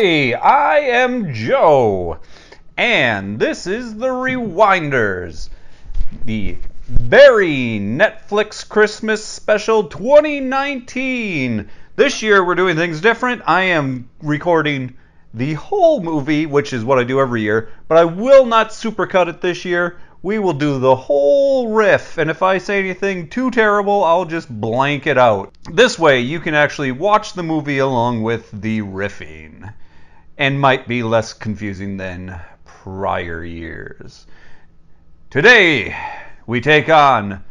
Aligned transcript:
Hey, 0.00 0.32
I 0.32 0.78
am 0.78 1.34
Joe, 1.34 2.20
and 2.78 3.38
this 3.38 3.66
is 3.66 3.96
the 3.96 4.06
Rewinders, 4.06 5.50
the 6.24 6.56
very 6.88 7.78
Netflix 7.78 8.66
Christmas 8.66 9.22
special 9.22 9.84
2019. 9.84 11.68
This 11.96 12.22
year 12.22 12.42
we're 12.42 12.54
doing 12.54 12.76
things 12.76 13.02
different. 13.02 13.42
I 13.44 13.64
am 13.64 14.08
recording 14.22 14.96
the 15.34 15.52
whole 15.52 16.02
movie, 16.02 16.46
which 16.46 16.72
is 16.72 16.82
what 16.82 16.98
I 16.98 17.04
do 17.04 17.20
every 17.20 17.42
year, 17.42 17.68
but 17.86 17.98
I 17.98 18.06
will 18.06 18.46
not 18.46 18.70
supercut 18.70 19.28
it 19.28 19.42
this 19.42 19.66
year. 19.66 19.98
We 20.22 20.38
will 20.38 20.54
do 20.54 20.78
the 20.78 20.96
whole 20.96 21.74
riff, 21.74 22.16
and 22.16 22.30
if 22.30 22.42
I 22.42 22.56
say 22.56 22.78
anything 22.78 23.28
too 23.28 23.50
terrible, 23.50 24.02
I'll 24.02 24.24
just 24.24 24.48
blank 24.48 25.06
it 25.06 25.18
out. 25.18 25.52
This 25.70 25.98
way, 25.98 26.20
you 26.20 26.40
can 26.40 26.54
actually 26.54 26.92
watch 26.92 27.34
the 27.34 27.42
movie 27.42 27.80
along 27.80 28.22
with 28.22 28.50
the 28.50 28.80
riffing, 28.80 29.74
and 30.40 30.58
might 30.58 30.88
be 30.88 31.02
less 31.02 31.34
confusing 31.34 31.98
than 31.98 32.40
prior 32.64 33.44
years. 33.44 34.26
Today, 35.28 35.94
we 36.46 36.62
take 36.62 36.88
on 36.88 37.44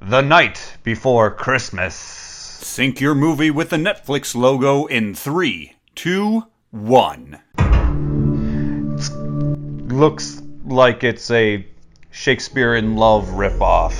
The 0.00 0.20
Knight 0.20 0.78
Before 0.82 1.30
Christmas. 1.30 1.94
Sync 1.94 3.00
your 3.00 3.14
movie 3.14 3.52
with 3.52 3.70
the 3.70 3.76
Netflix 3.76 4.34
logo 4.34 4.86
in 4.86 5.14
three, 5.14 5.76
two, 5.94 6.42
one. 6.72 7.38
Looks 9.88 10.42
like 10.64 11.04
it's 11.04 11.30
a 11.30 11.64
Shakespeare 12.10 12.74
in 12.74 12.96
Love 12.96 13.26
ripoff. 13.28 13.94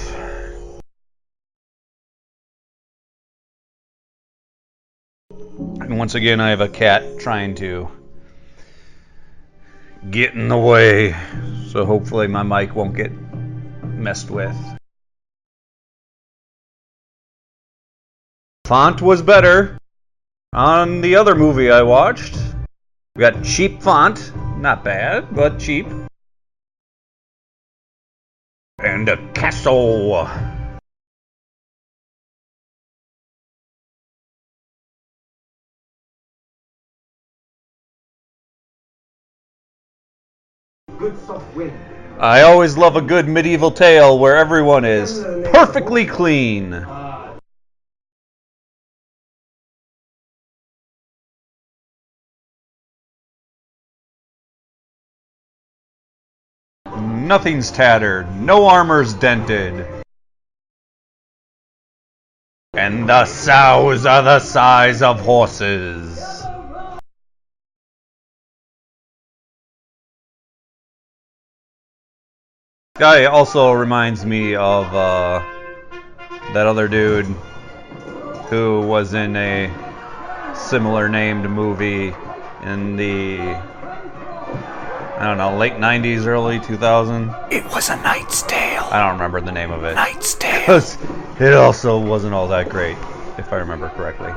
And 5.80 5.96
once 5.96 6.16
again, 6.16 6.40
I 6.40 6.50
have 6.50 6.60
a 6.60 6.68
cat 6.68 7.20
trying 7.20 7.54
to 7.54 7.88
get 10.10 10.34
in 10.34 10.48
the 10.48 10.56
way, 10.56 11.14
so 11.68 11.84
hopefully 11.84 12.26
my 12.26 12.42
mic 12.42 12.74
won't 12.74 12.96
get 12.96 13.12
messed 13.82 14.30
with. 14.30 14.56
Font 18.64 19.00
was 19.00 19.22
better 19.22 19.78
on 20.52 21.00
the 21.00 21.16
other 21.16 21.34
movie 21.34 21.70
I 21.70 21.82
watched. 21.82 22.36
We 23.16 23.20
got 23.20 23.42
cheap 23.42 23.82
font, 23.82 24.32
not 24.58 24.84
bad, 24.84 25.34
but 25.34 25.58
cheap 25.58 25.86
and 28.78 29.08
a 29.08 29.16
castle. 29.32 30.14
Good 40.98 41.16
soft 41.26 41.54
wind. 41.54 41.78
I 42.18 42.42
always 42.42 42.76
love 42.76 42.96
a 42.96 43.00
good 43.00 43.28
medieval 43.28 43.70
tale 43.70 44.18
where 44.18 44.36
everyone 44.36 44.84
is 44.84 45.22
perfectly 45.52 46.04
clean. 46.04 46.70
Nothing's 57.28 57.70
tattered, 57.70 58.26
no 58.34 58.66
armor's 58.66 59.14
dented. 59.14 59.86
And 62.72 63.08
the 63.08 63.24
sows 63.24 64.04
are 64.04 64.22
the 64.22 64.40
size 64.40 65.02
of 65.02 65.20
horses. 65.20 66.37
Guy 72.98 73.26
also 73.26 73.70
reminds 73.70 74.26
me 74.26 74.56
of 74.56 74.92
uh, 74.92 75.40
that 76.52 76.66
other 76.66 76.88
dude 76.88 77.26
who 78.50 78.80
was 78.80 79.14
in 79.14 79.36
a 79.36 79.72
similar 80.52 81.08
named 81.08 81.48
movie 81.48 82.12
in 82.64 82.96
the 82.96 83.38
I 85.18 85.26
don't 85.26 85.38
know, 85.38 85.56
late 85.56 85.74
90s, 85.74 86.26
early 86.26 86.58
2000. 86.58 87.32
It 87.52 87.64
was 87.66 87.88
a 87.88 87.96
Knight's 88.02 88.42
Tale. 88.42 88.82
I 88.90 89.00
don't 89.00 89.12
remember 89.12 89.40
the 89.40 89.52
name 89.52 89.70
of 89.70 89.84
it. 89.84 89.94
Knight's 89.94 90.34
Tale. 90.38 90.82
It 91.38 91.54
also 91.54 92.00
wasn't 92.00 92.34
all 92.34 92.48
that 92.48 92.68
great, 92.68 92.96
if 93.38 93.52
I 93.52 93.56
remember 93.56 93.90
correctly. 93.90 94.32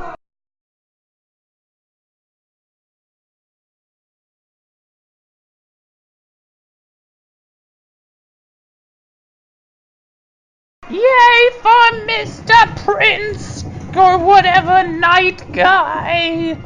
Yay 10.91 11.49
for 11.61 12.05
Mr. 12.05 12.75
Prince 12.83 13.63
or 13.95 14.17
whatever 14.17 14.85
knight 14.85 15.49
guy. 15.53 16.57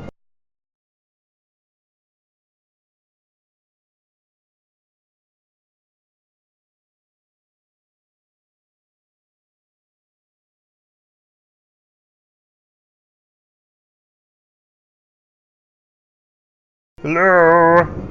Hello? 17.04 18.05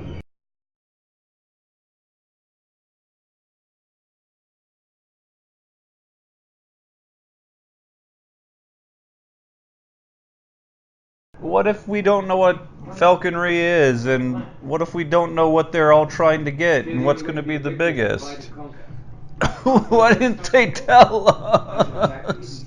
What 11.45 11.67
if 11.67 11.87
we 11.87 12.01
don't 12.01 12.27
know 12.27 12.39
what 12.39 12.67
falconry 12.95 13.61
is, 13.61 14.07
and 14.07 14.45
what 14.63 14.81
if 14.81 14.95
we 14.95 15.05
don't 15.05 15.35
know 15.35 15.51
what 15.51 15.73
they're 15.73 15.93
all 15.93 16.07
trying 16.07 16.47
to 16.47 16.51
get, 16.51 16.87
and 16.87 17.05
what's 17.05 17.21
going 17.21 17.37
to 17.37 17.43
be 17.43 17.59
the 17.59 17.71
biggest? 17.71 18.47
Why 19.63 20.15
didn't 20.15 20.43
they 20.45 20.71
tell 20.71 21.29
us? 21.29 22.65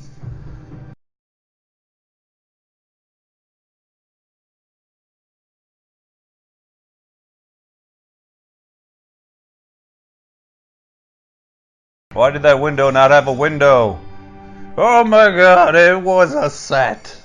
Why 12.14 12.30
did 12.30 12.44
that 12.44 12.62
window 12.62 12.92
not 12.92 13.10
have 13.10 13.28
a 13.28 13.34
window? 13.34 14.00
Oh 14.78 15.04
my 15.04 15.32
god, 15.32 15.74
it 15.74 16.00
was 16.00 16.36
a 16.36 16.52
set. 16.52 17.24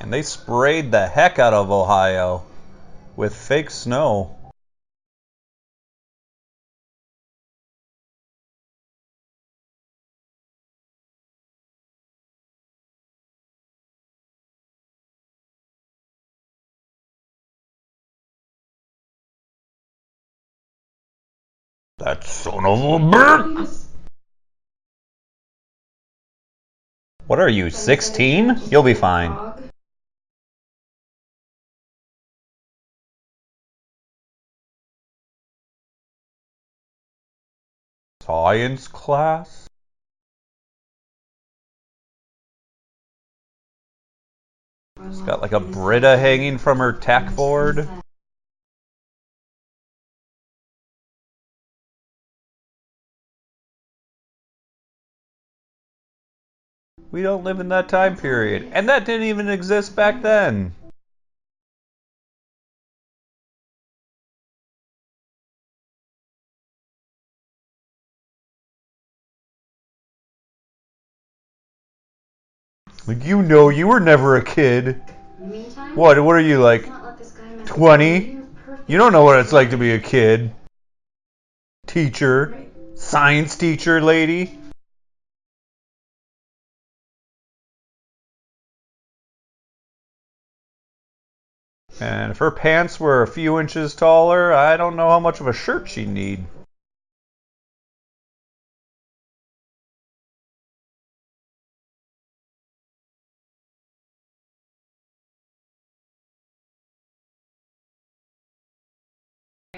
Man, 0.00 0.10
they 0.10 0.22
sprayed 0.22 0.90
the 0.90 1.06
heck 1.06 1.38
out 1.38 1.54
of 1.54 1.70
Ohio 1.70 2.44
with 3.16 3.34
fake 3.34 3.70
snow. 3.70 4.36
That 21.98 22.24
son 22.24 22.66
of 22.66 22.80
a 22.80 22.98
bitch! 22.98 23.84
What 27.26 27.40
are 27.40 27.48
you, 27.48 27.70
16? 27.70 28.60
You'll 28.70 28.82
be 28.82 28.94
fine. 28.94 29.45
Science 38.26 38.88
class? 38.88 39.68
It's 45.00 45.20
got 45.20 45.42
like 45.42 45.52
a 45.52 45.60
Brita 45.60 46.18
hanging 46.18 46.58
from 46.58 46.78
her 46.78 46.92
tack 46.92 47.36
board. 47.36 47.88
We 57.12 57.22
don't 57.22 57.44
live 57.44 57.60
in 57.60 57.68
that 57.68 57.88
time 57.88 58.16
period. 58.16 58.68
And 58.72 58.88
that 58.88 59.04
didn't 59.04 59.28
even 59.28 59.48
exist 59.48 59.94
back 59.94 60.22
then. 60.22 60.74
Like 73.06 73.24
you 73.24 73.40
know, 73.42 73.68
you 73.68 73.86
were 73.86 74.00
never 74.00 74.34
a 74.34 74.42
kid. 74.42 75.00
Meantime, 75.38 75.94
What? 75.94 76.20
What 76.20 76.34
are 76.34 76.40
you 76.40 76.58
like? 76.58 76.82
let's 76.82 76.92
not 76.92 77.04
let 77.04 77.18
this 77.18 77.30
guy 77.30 77.54
mess 77.54 77.68
20? 77.68 78.18
you. 78.18 78.48
You 78.88 78.98
don't 78.98 79.12
know 79.12 79.22
what 79.22 79.38
it's 79.38 79.52
like 79.52 79.70
to 79.70 79.76
be 79.76 79.92
a 79.92 79.98
kid. 80.00 80.50
Teacher, 81.86 82.56
science 82.96 83.56
teacher 83.56 84.00
lady. 84.00 84.58
And 92.00 92.32
if 92.32 92.38
her 92.38 92.50
pants 92.50 92.98
were 92.98 93.22
a 93.22 93.26
few 93.28 93.60
inches 93.60 93.94
taller, 93.94 94.52
I 94.52 94.76
don't 94.76 94.96
know 94.96 95.08
how 95.08 95.20
much 95.20 95.40
of 95.40 95.46
a 95.46 95.52
shirt 95.52 95.88
she'd 95.88 96.08
need. 96.08 96.44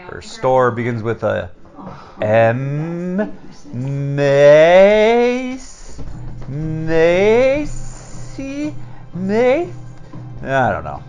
Her 0.09 0.23
store 0.23 0.71
begins 0.71 1.03
with 1.03 1.23
a 1.23 1.51
M. 2.23 3.17
Mace. 4.17 6.01
Macy. 6.49 7.95
Mace. 9.13 9.75
I 10.43 10.73
don't 10.73 10.85
know. 10.85 11.03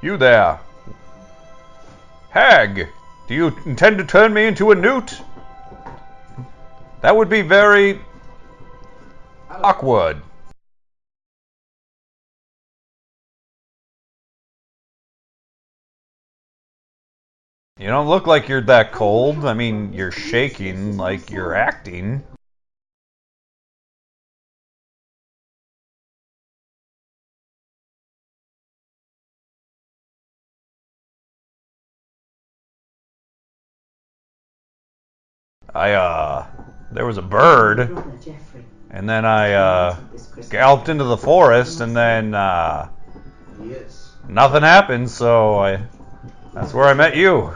You 0.00 0.16
there. 0.16 0.58
Hag, 2.30 2.88
do 3.28 3.34
you 3.34 3.54
intend 3.66 3.98
to 3.98 4.04
turn 4.04 4.32
me 4.32 4.46
into 4.46 4.70
a 4.70 4.74
newt? 4.74 5.20
That 7.00 7.16
would 7.16 7.30
be 7.30 7.40
very 7.40 7.98
awkward. 9.50 10.20
You 17.78 17.86
don't 17.86 18.08
look 18.08 18.26
like 18.26 18.48
you're 18.48 18.60
that 18.62 18.92
cold. 18.92 19.46
I 19.46 19.54
mean, 19.54 19.94
you're 19.94 20.10
shaking 20.10 20.98
like 20.98 21.30
you're 21.30 21.54
acting. 21.54 22.22
I, 35.74 35.92
uh, 35.92 36.46
there 36.92 37.06
was 37.06 37.18
a 37.18 37.22
bird, 37.22 37.80
and 38.90 39.08
then 39.08 39.24
I, 39.24 39.52
uh, 39.52 39.96
galloped 40.50 40.88
into 40.88 41.04
the 41.04 41.16
forest, 41.16 41.80
and 41.80 41.96
then, 41.96 42.34
uh, 42.34 42.88
nothing 44.28 44.62
happened, 44.62 45.10
so 45.10 45.58
I, 45.58 45.82
that's 46.54 46.74
where 46.74 46.86
I 46.86 46.94
met 46.94 47.16
you. 47.16 47.52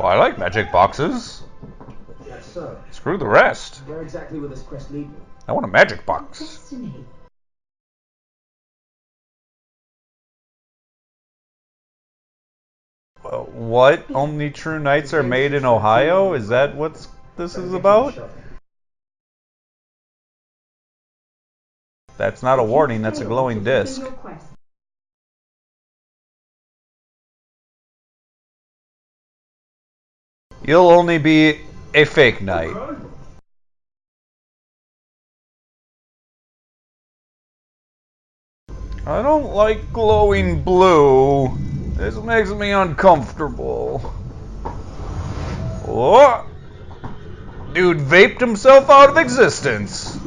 Oh, 0.00 0.04
I 0.04 0.16
like 0.16 0.38
magic 0.38 0.70
boxes. 0.70 1.42
Yes, 2.28 2.52
sir. 2.52 2.76
Screw 2.92 3.18
the 3.18 3.26
rest. 3.26 3.78
Where 3.86 4.00
exactly 4.00 4.38
will 4.38 4.48
this 4.48 4.62
quest 4.62 4.92
lead 4.92 5.10
me? 5.10 5.16
I 5.48 5.52
want 5.52 5.64
a 5.64 5.68
magic 5.68 6.06
box. 6.06 6.38
Destiny. 6.38 7.04
Uh, 13.24 13.38
what? 13.38 14.04
Only 14.14 14.50
true 14.50 14.78
knights 14.78 15.12
are 15.14 15.24
made 15.24 15.52
in 15.52 15.64
Ohio? 15.64 16.34
Is 16.34 16.48
that 16.48 16.76
what 16.76 17.04
this 17.36 17.58
is 17.58 17.74
about? 17.74 18.14
That's 22.16 22.42
not 22.44 22.60
a 22.60 22.64
warning, 22.64 23.02
that's 23.02 23.20
a 23.20 23.24
glowing 23.24 23.64
disc. 23.64 24.00
You'll 30.68 30.90
only 30.90 31.16
be 31.16 31.62
a 31.94 32.04
fake 32.04 32.42
knight. 32.42 32.76
I 39.06 39.22
don't 39.22 39.54
like 39.54 39.94
glowing 39.94 40.62
blue. 40.62 41.56
This 41.96 42.16
makes 42.16 42.50
me 42.50 42.72
uncomfortable. 42.72 44.00
What? 45.86 46.44
Dude 47.72 47.96
vaped 47.96 48.40
himself 48.40 48.90
out 48.90 49.08
of 49.08 49.16
existence. 49.16 50.18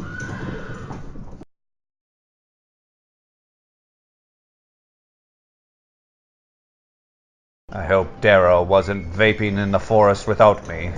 I 7.74 7.86
hope 7.86 8.20
Darrow 8.20 8.64
wasn't 8.64 9.14
vaping 9.14 9.58
in 9.58 9.72
the 9.72 9.80
forest 9.80 10.28
without 10.28 10.68
me. 10.68 10.92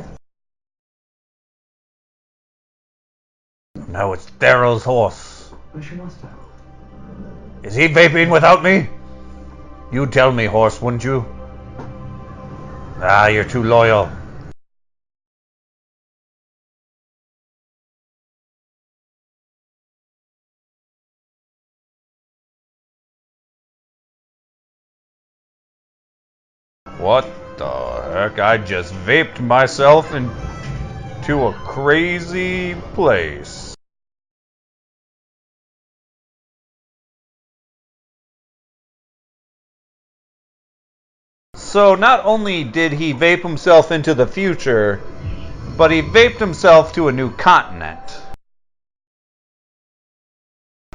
No, 3.88 4.14
it's 4.14 4.26
Darrow's 4.40 4.84
horse. 4.84 5.52
Where's 5.72 5.92
your 5.92 6.04
master? 6.04 6.30
Is 7.62 7.76
he 7.76 7.90
vaping 7.90 8.32
without 8.32 8.64
me? 8.64 8.90
You'd 9.92 10.12
tell 10.12 10.32
me, 10.32 10.46
horse, 10.46 10.82
wouldn't 10.82 11.04
you? 11.04 11.26
Ah, 12.98 13.28
you're 13.28 13.44
too 13.44 13.64
loyal. 13.64 14.10
What 27.04 27.26
the 27.58 28.02
heck? 28.14 28.40
I 28.40 28.58
just 28.58 28.94
vaped 28.94 29.42
myself 29.42 30.14
into 30.14 31.48
a 31.48 31.52
crazy 31.52 32.76
place. 32.94 33.76
So 41.56 41.96
not 41.96 42.24
only 42.24 42.64
did 42.64 42.94
he 42.94 43.14
vape 43.14 43.42
himself 43.42 43.92
into 43.92 44.14
the 44.14 44.26
future, 44.26 45.02
but 45.78 45.92
he 45.92 46.02
vaped 46.02 46.40
himself 46.40 46.94
to 46.94 47.10
a 47.10 47.12
new 47.12 47.36
continent. 47.36 48.00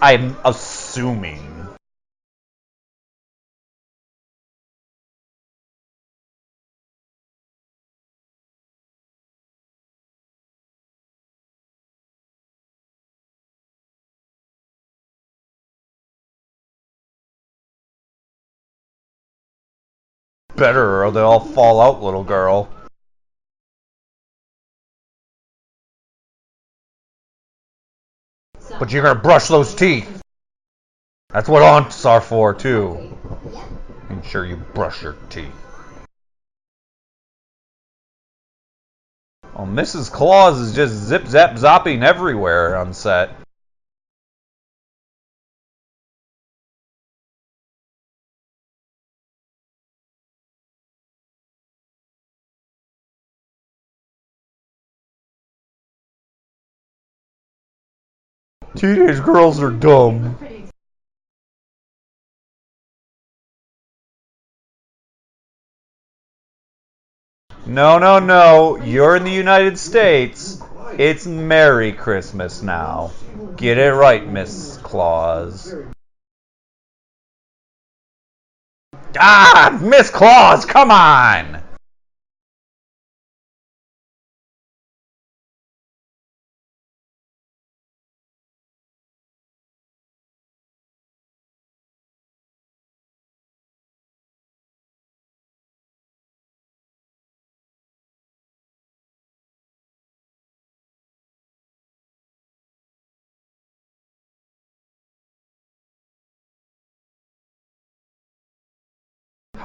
I'm 0.01 0.39
assuming. 0.43 1.58
Better 20.59 21.05
or 21.05 21.13
they'll 21.13 21.25
all 21.25 21.41
fall 21.41 21.81
out, 21.81 22.03
little 22.03 22.25
girl. 22.25 22.69
But 28.79 28.91
you're 28.91 29.03
gonna 29.03 29.21
brush 29.21 29.47
those 29.49 29.75
teeth. 29.75 30.21
That's 31.31 31.49
what 31.49 31.63
aunts 31.63 32.05
are 32.05 32.21
for, 32.21 32.55
too. 32.55 33.17
Make 34.11 34.25
sure 34.25 34.45
you 34.45 34.57
brush 34.57 35.03
your 35.03 35.15
teeth. 35.31 35.53
Oh, 39.55 39.65
Mrs. 39.65 40.11
Claus 40.11 40.59
is 40.59 40.75
just 40.75 40.95
zip 40.95 41.27
zap 41.27 41.57
zopping 41.57 42.03
everywhere 42.03 42.77
on 42.77 42.95
set. 42.95 43.31
Teenage 58.77 59.23
girls 59.23 59.61
are 59.63 59.71
dumb. 59.71 60.37
No, 67.67 67.99
no, 67.99 68.19
no. 68.19 68.77
You're 68.77 69.17
in 69.17 69.25
the 69.25 69.31
United 69.31 69.79
States. 69.79 70.63
It's 70.97 71.27
Merry 71.27 71.93
Christmas 71.93 72.63
now. 72.63 73.11
Get 73.57 73.79
it 73.79 73.93
right, 73.93 74.27
Miss 74.27 74.79
Claus. 74.79 75.75
Ah, 79.19 79.79
Miss 79.83 80.11
Claus, 80.11 80.65
come 80.65 80.91
on! 80.91 81.63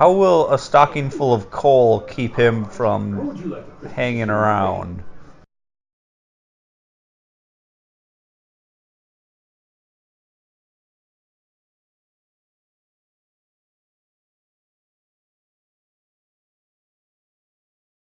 How 0.04 0.12
will 0.12 0.52
a 0.52 0.60
stocking 0.60 1.10
full 1.10 1.34
of 1.34 1.50
coal 1.50 2.02
keep 2.02 2.36
him 2.36 2.66
from 2.66 3.56
hanging 3.96 4.30
around? 4.30 5.02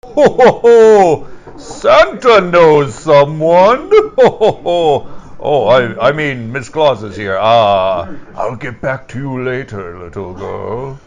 Ho 0.02 0.28
ho 0.28 0.50
ho! 0.64 1.28
Santa 1.56 2.40
knows 2.40 2.92
someone! 2.92 3.88
Ho 4.18 4.30
ho 4.30 4.50
ho! 4.50 5.36
Oh, 5.38 5.68
I, 5.68 6.08
I 6.08 6.10
mean, 6.10 6.50
Miss 6.50 6.68
Claus 6.68 7.04
is 7.04 7.16
here. 7.16 7.38
Ah, 7.38 8.12
I'll 8.34 8.56
get 8.56 8.80
back 8.80 9.06
to 9.10 9.18
you 9.20 9.44
later, 9.44 9.96
little 9.96 10.34
girl. 10.34 10.98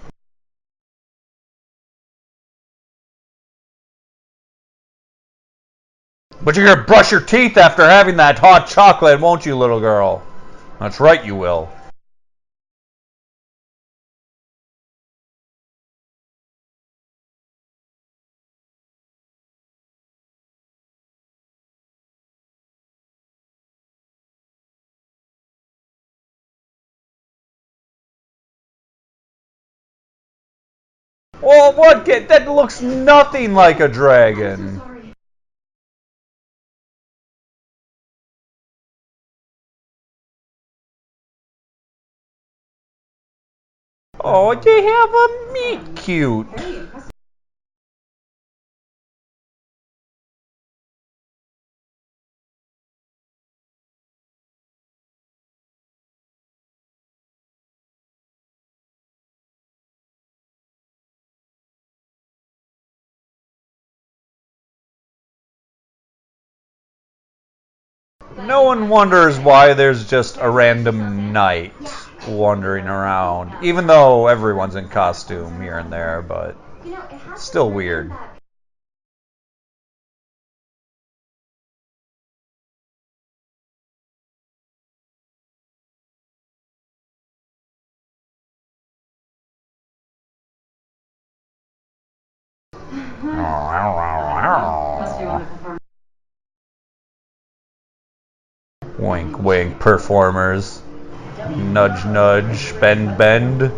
But 6.41 6.55
you're 6.55 6.65
gonna 6.65 6.83
brush 6.83 7.11
your 7.11 7.21
teeth 7.21 7.57
after 7.57 7.87
having 7.87 8.17
that 8.17 8.39
hot 8.39 8.67
chocolate, 8.67 9.19
won't 9.19 9.45
you, 9.45 9.57
little 9.57 9.79
girl? 9.79 10.23
That's 10.79 10.99
right, 10.99 11.23
you 11.25 11.35
will. 11.35 11.69
Well, 31.41 31.73
what? 31.73 32.05
That 32.05 32.47
looks 32.47 32.81
nothing 32.81 33.53
like 33.53 33.79
a 33.79 33.87
dragon. 33.87 34.81
Oh, 44.29 44.53
they 44.55 44.83
have 44.83 45.09
a 45.09 45.53
meet 45.53 45.95
cute. 45.95 46.47
No 68.39 68.63
one 68.63 68.89
wonders 68.89 69.39
why 69.39 69.73
there's 69.73 70.09
just 70.09 70.37
a 70.41 70.49
random 70.49 71.31
knight 71.31 71.73
wandering 72.27 72.87
around, 72.87 73.53
even 73.63 73.87
though 73.87 74.27
everyone's 74.27 74.75
in 74.75 74.87
costume 74.89 75.61
here 75.61 75.77
and 75.77 75.91
there, 75.91 76.21
but 76.21 76.55
You 76.85 76.91
know, 76.91 77.03
it 77.11 77.11
has 77.21 77.41
Still 77.41 77.71
weird. 77.71 78.11
that- 78.11 78.37
Must 94.99 95.19
be 95.19 95.25
wonderful 95.25 95.57
for 95.63 95.77
wink 98.99 99.39
wink 99.39 99.79
performers. 99.79 100.81
Nudge 101.55 102.05
nudge, 102.05 102.79
bend 102.79 103.17
bend. 103.17 103.71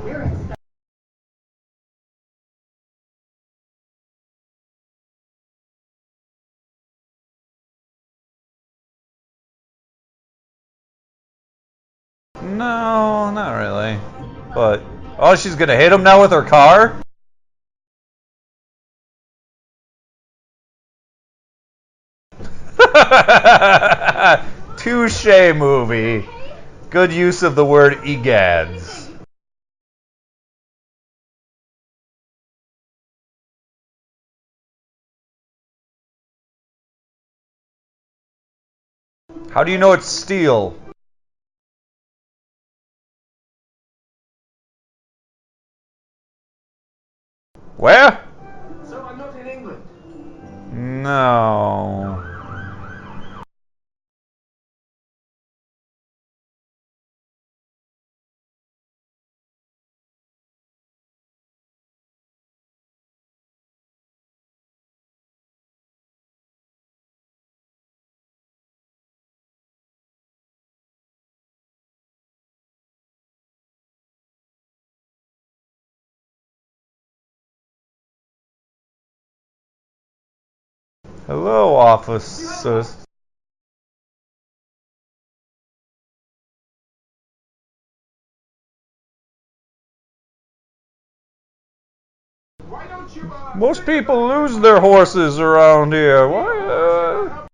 No, 12.41 13.29
not 13.31 13.51
really. 13.53 13.99
But 14.55 14.81
oh, 15.17 15.35
she's 15.35 15.55
gonna 15.55 15.75
hit 15.75 15.91
him 15.91 16.03
now 16.03 16.21
with 16.21 16.31
her 16.31 16.43
car. 16.43 17.01
Touche 24.77 25.55
movie. 25.55 26.25
Good 26.89 27.13
use 27.13 27.43
of 27.43 27.53
the 27.53 27.63
word 27.63 27.99
egads. 27.99 29.07
How 39.51 39.63
do 39.63 39.71
you 39.71 39.77
know 39.77 39.91
it's 39.91 40.07
steel? 40.07 40.75
Where? 47.77 48.25
So 48.87 48.99
I'm 49.03 49.19
not 49.19 49.35
in 49.35 49.47
England. 49.47 49.83
No. 51.03 52.28
Hello, 81.29 81.75
officers. 81.75 83.05
You, 93.13 93.31
Most 93.53 93.85
people 93.85 94.27
lose 94.27 94.57
their 94.57 94.79
horses 94.79 95.37
around 95.39 95.93
here. 95.93 96.27
Why? 96.27 96.57
Uh... 96.65 97.47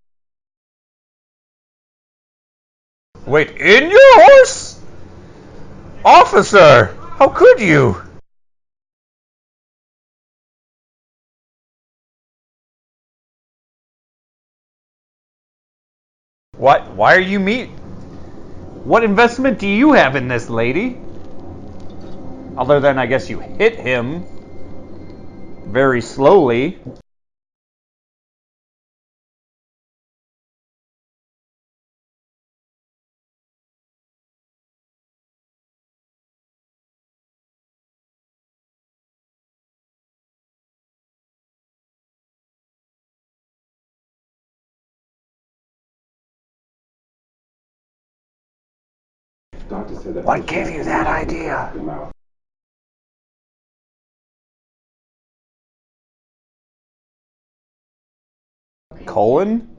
Wait, 3.25 3.57
in 3.57 3.91
your 3.91 4.21
horse? 4.23 4.79
Officer, 6.05 6.95
how 7.17 7.27
could 7.27 7.59
you? 7.59 8.04
What? 16.65 16.95
Why 16.95 17.15
are 17.15 17.19
you 17.19 17.39
meet? 17.39 17.67
What 18.85 19.03
investment 19.03 19.59
do 19.59 19.67
you 19.67 19.93
have 19.93 20.15
in 20.15 20.27
this 20.27 20.49
lady? 20.49 20.97
Other 22.57 22.79
than, 22.79 22.97
I 22.97 23.05
guess, 23.05 23.29
you 23.29 23.37
hit 23.37 23.75
him 23.75 24.23
very 25.67 26.01
slowly. 26.01 26.79
Doctor 49.75 49.95
said 49.95 50.13
that 50.13 50.23
What 50.23 50.47
gave 50.47 50.69
you 50.69 50.85
that 50.85 51.05
idea? 51.05 51.69
Colon? 59.05 59.74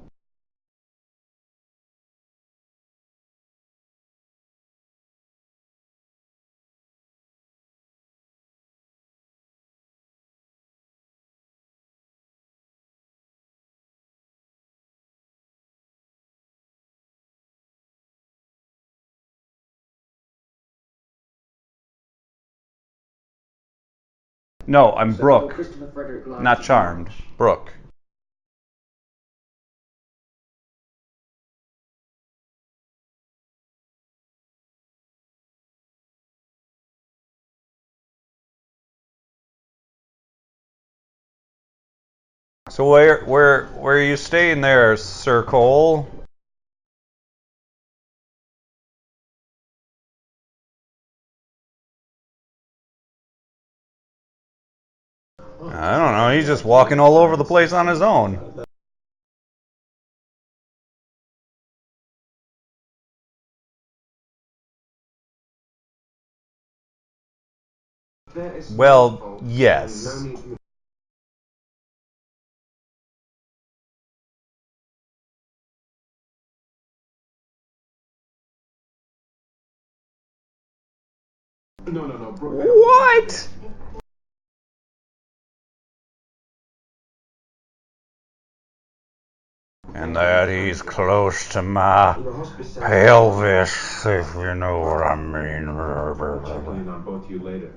No, 24.68 24.92
I'm 24.94 25.14
Brooke, 25.14 25.54
Christopher 25.54 25.88
Frederick 25.94 26.26
Large. 26.26 26.42
not 26.42 26.62
Charmed. 26.62 27.08
Brooke. 27.36 27.72
So 42.68 42.90
where 42.90 43.24
where 43.24 43.66
where 43.66 43.96
are 43.96 44.02
you 44.02 44.16
staying 44.16 44.60
there, 44.60 44.96
Sir 44.96 45.44
Cole? 45.44 46.08
I 55.62 55.96
don't 55.96 56.12
know. 56.12 56.30
He's 56.34 56.46
just 56.46 56.64
walking 56.64 57.00
all 57.00 57.16
over 57.16 57.36
the 57.36 57.44
place 57.44 57.72
on 57.72 57.86
his 57.86 58.02
own. 58.02 58.38
Well, 68.72 69.40
yes. 69.42 70.26
no 81.86 82.06
No, 82.06 82.06
no. 82.06 82.32
What? 82.40 83.48
And 89.98 90.14
that 90.14 90.50
he's 90.50 90.82
close 90.82 91.48
to 91.50 91.62
my 91.62 92.18
pelvis, 92.78 94.04
if 94.04 94.34
you 94.34 94.54
know 94.54 94.80
what 94.80 95.02
I 95.02 95.16
mean. 95.16 95.62
in 95.62 96.88
on 96.88 97.02
both 97.02 97.30
you 97.30 97.38
later. 97.38 97.70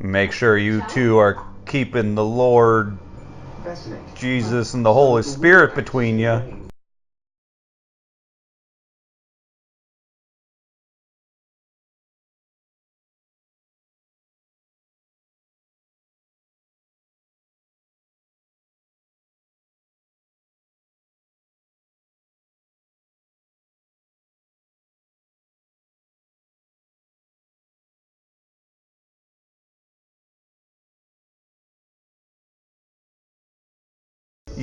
Make 0.00 0.32
sure 0.32 0.56
you 0.56 0.82
two 0.88 1.18
are 1.18 1.46
keeping 1.66 2.14
the 2.14 2.24
Lord 2.24 2.96
Jesus 4.14 4.72
and 4.72 4.82
the 4.82 4.94
Holy 4.94 5.22
Spirit 5.22 5.74
between 5.74 6.18
you. 6.18 6.65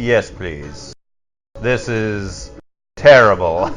Yes, 0.04 0.30
please. 0.30 0.94
This 1.62 1.88
is 1.88 2.52
terrible. 2.98 3.74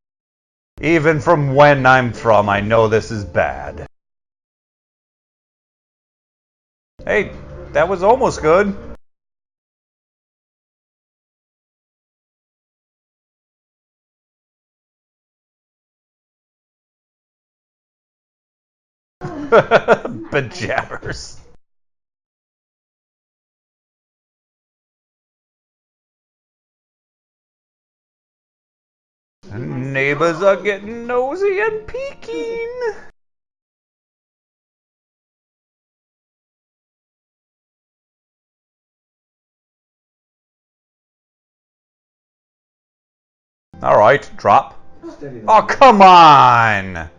Even 0.80 1.20
from 1.20 1.54
when 1.54 1.86
I'm 1.86 2.12
from, 2.12 2.48
I 2.48 2.60
know 2.60 2.88
this 2.88 3.12
is 3.12 3.24
bad. 3.24 3.86
Hey, 7.06 7.30
that 7.72 7.88
was 7.88 8.02
almost 8.02 8.42
good. 8.42 8.76
Bejabbers. 19.20 21.43
Neighbors 29.54 30.42
are 30.42 30.56
getting 30.56 31.06
nosy 31.06 31.60
and 31.60 31.86
peeking. 31.86 32.70
All 43.80 43.96
right, 43.96 44.28
drop. 44.36 44.80
Oh, 45.46 45.62
come 45.62 46.02
on. 46.02 47.10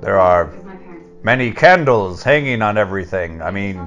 There 0.00 0.18
are 0.18 0.46
many 1.26 1.50
candles 1.50 2.22
hanging 2.22 2.62
on 2.62 2.78
everything. 2.78 3.42
I 3.42 3.50
mean. 3.50 3.78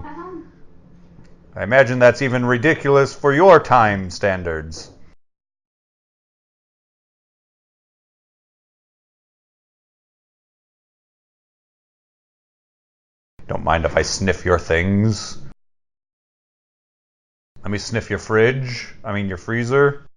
I 1.56 1.64
imagine 1.64 1.98
that's 1.98 2.22
even 2.22 2.46
ridiculous 2.46 3.16
for 3.16 3.34
your 3.34 3.62
time 3.62 4.10
standards. 4.10 4.92
Don't 13.48 13.64
mind 13.64 13.86
if 13.86 13.96
I 13.96 14.02
sniff 14.02 14.44
your 14.44 14.60
things. 14.60 15.38
Let 17.64 17.72
me 17.72 17.78
sniff 17.78 18.10
your 18.10 18.20
fridge. 18.20 18.94
I 19.04 19.14
mean, 19.14 19.30
your 19.30 19.38
freezer. 19.38 20.09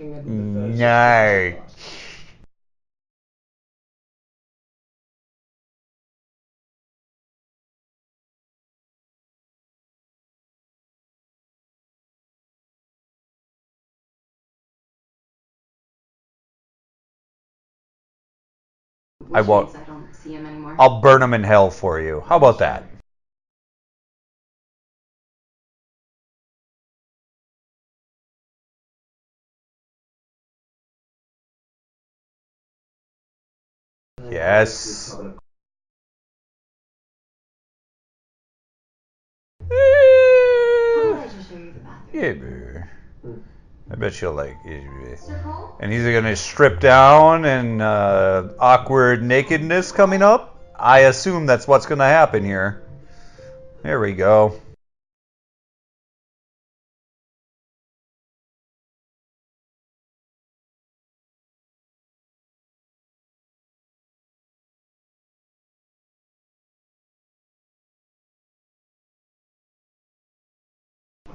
No. 0.00 0.22
Mm, 0.26 0.78
I 19.32 19.40
won't- 19.40 19.74
I 19.74 19.84
don't 19.84 20.14
see 20.14 20.20
see 20.24 20.34
him 20.34 20.44
anymore. 20.46 20.76
I'll 20.78 21.00
burn 21.00 21.22
him 21.22 21.32
in 21.32 21.44
hell 21.44 21.70
for 21.70 21.98
you. 21.98 22.22
How 22.26 22.36
about 22.36 22.58
that? 22.58 22.84
Bathroom? 34.48 35.38
Yeah. 42.12 42.84
I 43.90 43.94
bet 43.94 44.14
she'll 44.14 44.32
like 44.32 44.56
it. 44.64 45.20
And 45.80 45.92
he's 45.92 46.04
gonna 46.04 46.36
strip 46.36 46.80
down 46.80 47.44
and 47.44 47.82
uh, 47.82 48.48
awkward 48.58 49.22
nakedness 49.22 49.92
coming 49.92 50.22
up. 50.22 50.58
I 50.74 51.00
assume 51.00 51.46
that's 51.46 51.68
what's 51.68 51.86
gonna 51.86 52.04
happen 52.04 52.44
here. 52.44 52.82
There 53.82 54.00
we 54.00 54.12
go. 54.12 54.60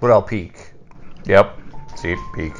But 0.03 0.11
I'll 0.11 0.21
peek. 0.21 0.73
Yep. 1.27 1.57
See, 1.95 2.17
peek. 2.35 2.51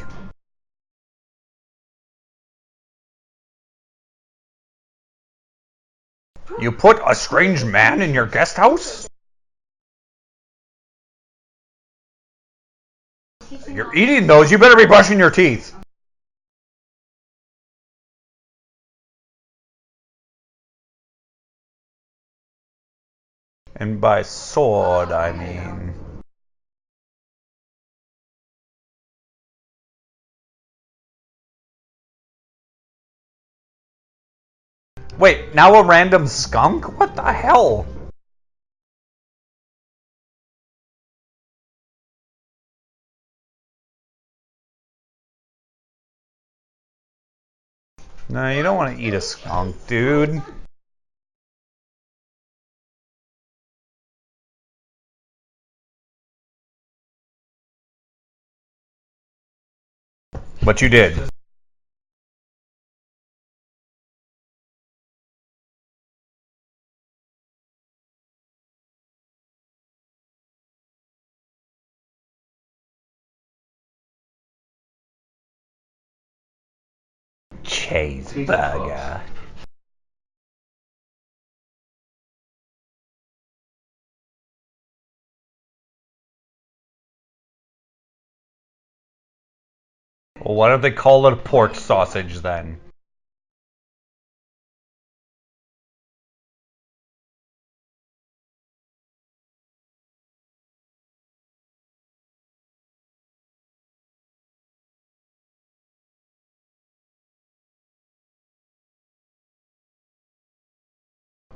You 6.61 6.71
put 6.71 7.01
a 7.05 7.13
strange 7.13 7.65
man 7.65 8.01
in 8.01 8.13
your 8.13 8.27
guest 8.27 8.55
house? 8.55 9.09
You're 13.69 13.93
eating 13.93 14.25
those. 14.25 14.49
You 14.49 14.57
better 14.57 14.77
be 14.77 14.85
brushing 14.85 15.19
your 15.19 15.29
teeth. 15.29 15.75
And 23.75 23.99
by 23.99 24.21
sword, 24.21 25.11
I 25.11 25.33
mean. 25.33 25.72
Wait, 35.19 35.53
now 35.53 35.75
a 35.75 35.83
random 35.83 36.25
skunk? 36.25 36.99
What 36.99 37.15
the 37.15 37.31
hell? 37.31 37.85
No, 48.27 48.49
you 48.49 48.63
don't 48.63 48.77
want 48.77 48.97
to 48.97 49.03
eat 49.03 49.13
a 49.13 49.21
skunk, 49.21 49.75
dude. 49.85 50.41
But 60.63 60.81
you 60.81 60.89
did. 60.89 61.32
Cheeseburger. 77.93 79.21
Well, 90.41 90.55
why 90.55 90.69
don't 90.69 90.81
they 90.81 90.89
call 90.89 91.27
it 91.27 91.33
a 91.33 91.35
pork 91.35 91.75
sausage 91.75 92.39
then? 92.39 92.79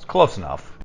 Close 0.07 0.37
enough. 0.37 0.77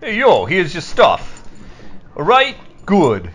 Hey, 0.00 0.18
yo, 0.18 0.44
here's 0.44 0.74
your 0.74 0.82
stuff. 0.82 1.42
Alright? 2.16 2.56
Good. 2.86 3.30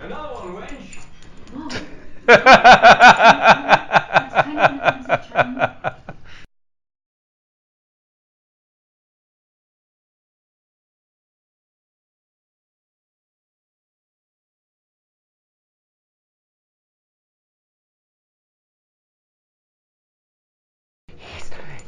Another 0.00 0.34
one, 0.34 0.66
wench. 0.66 1.02
Whoa. 4.46 6.25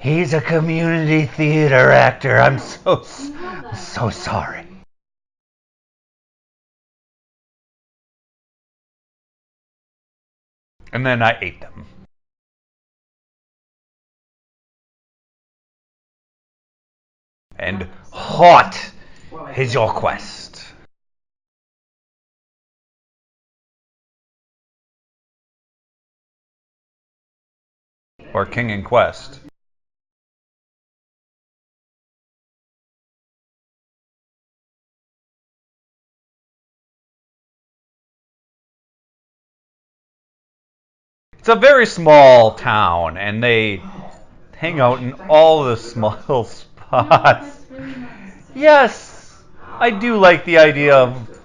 He's 0.00 0.32
a 0.32 0.40
community 0.40 1.26
theater 1.26 1.90
actor. 1.90 2.38
I'm 2.38 2.58
so 2.61 3.02
so 3.02 4.11
sorry. 4.11 4.64
And 10.92 11.04
then 11.04 11.20
I 11.22 11.37
ate 11.40 11.61
them. 11.61 11.87
And 17.56 17.88
hot 18.12 18.92
is 19.56 19.74
your 19.74 19.92
quest. 19.92 20.64
Or 28.32 28.46
King 28.46 28.70
and 28.70 28.84
Quest. 28.84 29.40
It's 41.48 41.56
a 41.56 41.61
very 41.61 41.87
small 41.87 42.56
town, 42.56 43.16
and 43.16 43.42
they 43.42 43.82
hang 44.54 44.80
out 44.80 44.98
in 44.98 45.14
all 45.30 45.64
the 45.64 45.78
small 45.78 46.44
spots. 46.90 47.64
Yes, 48.54 49.42
I 49.78 49.88
do 49.88 50.18
like 50.18 50.44
the 50.44 50.58
idea 50.58 50.94
of 50.94 51.40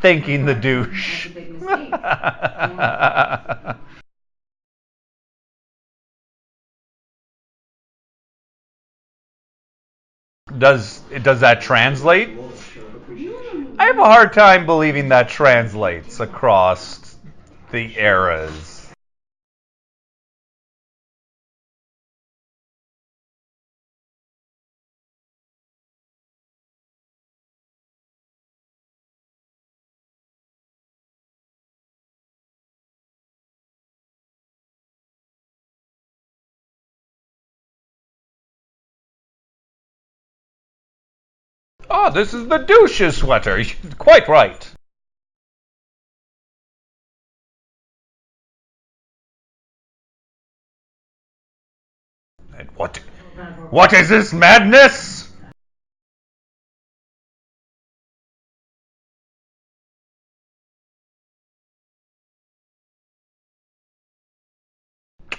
thanking 0.00 0.44
the 0.44 0.54
douche. 0.54 1.26
Does 10.56 11.00
does 11.22 11.40
that 11.40 11.62
translate? 11.62 12.28
I 13.76 13.86
have 13.86 13.98
a 13.98 14.04
hard 14.04 14.32
time 14.32 14.66
believing 14.66 15.08
that 15.08 15.28
translates 15.28 16.20
across 16.20 17.16
the 17.72 17.98
eras. 17.98 18.79
Ah, 41.92 42.06
oh, 42.06 42.12
this 42.12 42.32
is 42.32 42.46
the 42.46 42.58
douche's 42.58 43.16
sweater. 43.16 43.60
Quite 43.98 44.28
right. 44.28 44.72
And 52.56 52.70
what? 52.76 52.98
What 53.70 53.92
is 53.92 54.08
this 54.08 54.32
madness? 54.32 55.28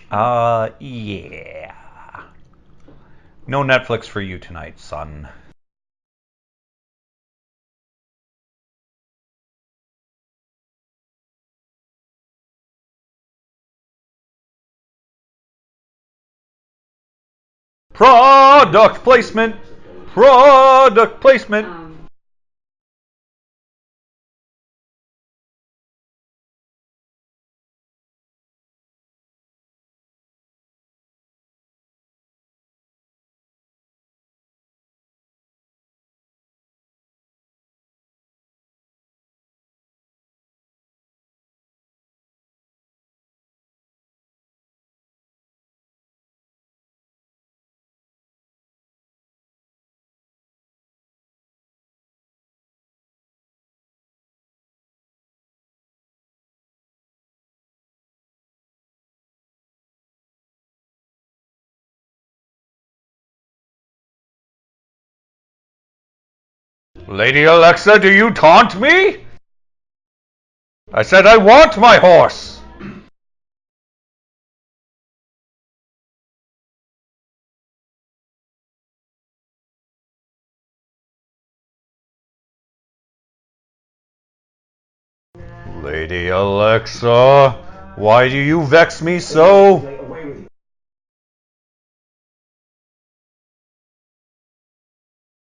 Uh, 0.09 0.71
yeah. 0.79 2.23
No 3.47 3.63
Netflix 3.63 4.05
for 4.05 4.19
you 4.19 4.37
tonight, 4.37 4.77
son. 4.77 5.29
Product 17.93 19.03
placement. 19.03 19.55
Product 20.13 21.21
placement. 21.21 21.80
Lady 67.11 67.43
Alexa, 67.43 67.99
do 67.99 68.09
you 68.09 68.31
taunt 68.31 68.79
me? 68.79 69.17
I 70.93 71.03
said 71.03 71.27
I 71.27 71.35
want 71.35 71.77
my 71.77 71.97
horse. 71.97 72.61
Lady 85.83 86.29
Alexa, 86.29 87.49
why 87.97 88.29
do 88.29 88.37
you 88.37 88.63
vex 88.63 89.01
me 89.01 89.19
so? 89.19 89.79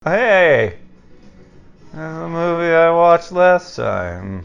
Hey, 0.04 0.78
the 1.95 2.27
movie 2.27 2.73
I 2.73 2.91
watched 2.91 3.31
last 3.31 3.77
time. 3.77 4.43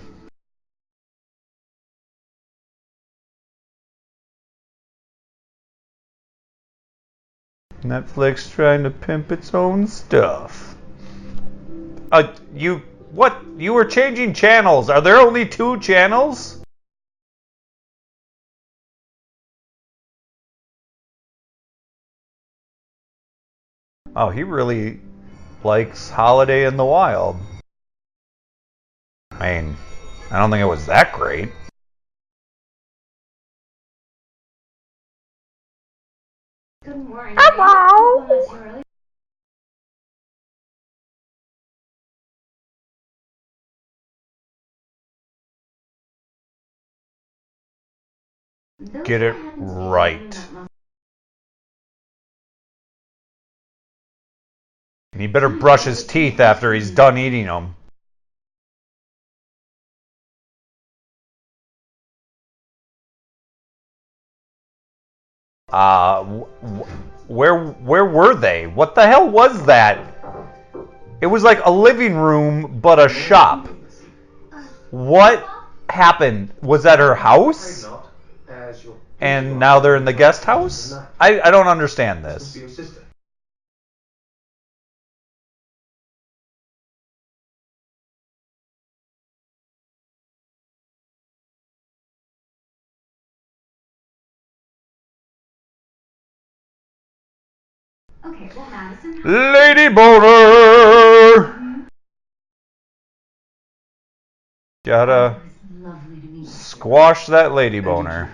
Netflix 7.83 8.53
trying 8.53 8.85
to 8.85 8.91
pimp 8.91 9.33
its 9.33 9.53
own 9.53 9.89
stuff. 9.89 10.77
Uh, 12.13 12.33
you 12.55 12.83
what? 13.11 13.37
You 13.59 13.73
were 13.73 13.85
changing 13.85 14.35
channels. 14.35 14.89
Are 14.89 15.01
there 15.01 15.17
only 15.17 15.45
two 15.47 15.81
channels? 15.81 16.63
Oh, 24.15 24.29
he 24.29 24.43
really 24.45 25.01
likes 25.65 26.11
Holiday 26.11 26.67
in 26.67 26.77
the 26.77 26.85
Wild. 26.85 27.37
I 29.33 29.61
mean, 29.61 29.77
I 30.31 30.39
don't 30.39 30.51
think 30.51 30.63
it 30.63 30.67
was 30.67 30.87
that 30.87 31.13
great. 31.13 31.51
good 36.91 37.09
morning. 37.09 37.37
Hello. 37.39 38.23
Unless 38.25 38.51
you're 38.51 38.63
really- 38.63 38.83
Those 48.81 49.07
Get 49.07 49.23
it 49.23 49.35
I 49.35 49.37
haven't 49.37 49.59
seen 49.59 49.89
right. 49.91 50.70
And 55.21 55.29
he 55.29 55.31
better 55.31 55.51
brush 55.51 55.85
his 55.85 56.03
teeth 56.03 56.41
after 56.41 56.73
he's 56.73 56.91
done 56.91 57.19
eating 57.19 57.45
them. 57.45 57.77
Uh, 65.71 66.25
wh- 66.25 66.47
wh- 66.65 67.31
where 67.31 67.67
where 67.67 68.07
were 68.07 68.35
they? 68.35 68.67
What 68.67 68.95
the 68.95 69.07
hell 69.07 69.29
was 69.29 69.67
that? 69.67 69.99
It 71.21 71.27
was 71.27 71.43
like 71.43 71.67
a 71.67 71.71
living 71.71 72.15
room, 72.15 72.81
but 72.81 72.99
a 72.99 73.11
shop. 73.11 73.69
What 74.91 75.47
happened? 75.91 76.49
Was 76.63 76.85
that 76.85 76.99
her 76.99 77.15
house? 77.15 77.87
And 79.21 79.59
now 79.59 79.81
they're 79.81 79.97
in 79.97 80.07
the 80.07 80.15
guest 80.15 80.47
house? 80.47 80.95
I, 81.21 81.43
I 81.43 81.51
don't 81.51 81.69
understand 81.69 82.25
this. 82.25 82.57
Lady 99.25 99.89
Boner! 99.89 101.61
Gotta 104.85 105.37
squash 106.47 107.27
that 107.27 107.53
lady 107.53 107.81
boner. 107.81 108.31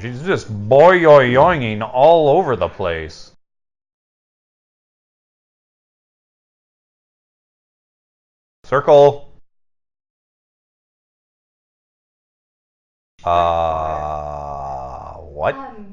She's 0.00 0.22
just 0.22 0.52
boing 0.68 1.82
all 1.82 2.28
over 2.28 2.56
the 2.56 2.68
place. 2.68 3.31
Circle. 8.72 9.28
Uh, 13.22 15.12
what? 15.20 15.56
Um, 15.60 15.91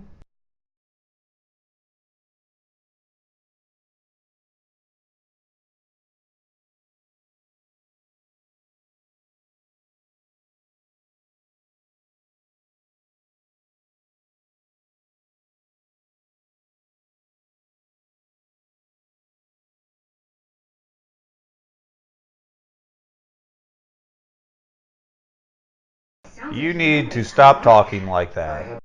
You 26.52 26.74
need 26.74 27.12
to 27.12 27.24
stop 27.24 27.62
talking 27.64 28.08
like 28.08 28.34
that. 28.34 28.82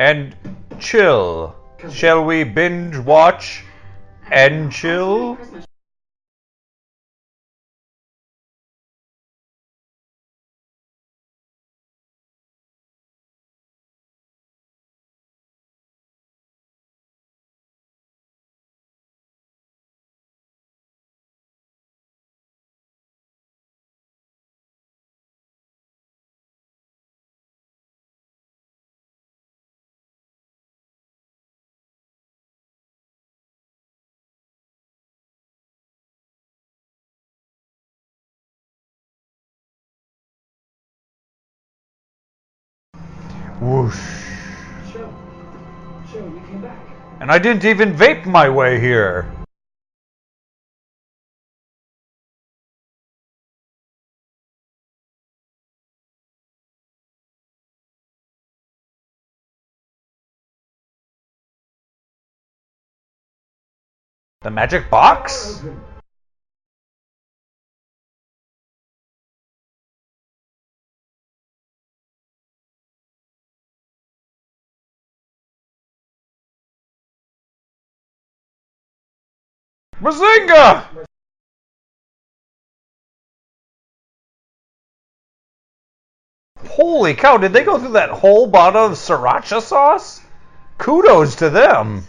And 0.00 0.34
chill. 0.78 1.54
Shall 1.92 2.24
we 2.24 2.42
binge 2.42 2.96
watch 2.96 3.62
and 4.32 4.72
chill? 4.72 5.36
Whoosh. 43.70 43.94
Show. 44.92 45.14
Show, 46.10 46.18
you 46.18 46.42
came 46.48 46.60
back. 46.60 46.76
And 47.20 47.30
I 47.30 47.38
didn't 47.38 47.64
even 47.64 47.94
vape 47.94 48.26
my 48.26 48.48
way 48.48 48.80
here. 48.80 49.30
The 64.42 64.50
magic 64.50 64.90
box? 64.90 65.62
Bazinga! 80.10 81.06
Holy 86.66 87.14
cow, 87.14 87.36
did 87.36 87.52
they 87.52 87.62
go 87.62 87.78
through 87.78 87.92
that 87.92 88.10
whole 88.10 88.48
bottle 88.48 88.86
of 88.86 88.92
sriracha 88.92 89.62
sauce? 89.62 90.20
Kudos 90.78 91.36
to 91.36 91.50
them. 91.50 92.04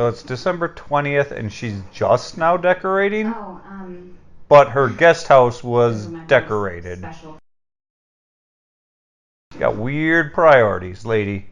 So 0.00 0.06
it's 0.06 0.22
December 0.22 0.70
20th 0.70 1.30
and 1.30 1.52
she's 1.52 1.78
just 1.92 2.38
now 2.38 2.56
decorating, 2.56 3.34
Oh, 3.36 3.60
um. 3.68 4.16
but 4.48 4.70
her 4.70 4.88
guest 4.88 5.28
house 5.28 5.62
was 5.62 6.06
decorated. 6.26 7.00
Special. 7.00 7.36
Got 9.58 9.76
weird 9.76 10.32
priorities, 10.32 11.04
lady. 11.04 11.49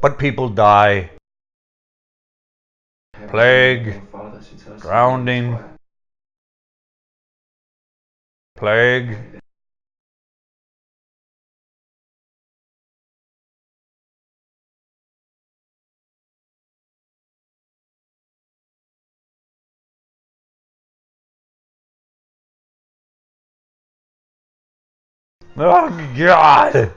But 0.00 0.18
people 0.18 0.48
die. 0.48 1.10
Plague, 3.28 4.02
drowning. 4.78 5.58
Plague. 8.56 9.18
Oh, 25.58 26.12
God! 26.16 26.92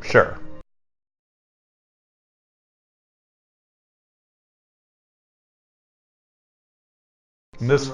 Sure. 0.01 0.39
This 7.59 7.91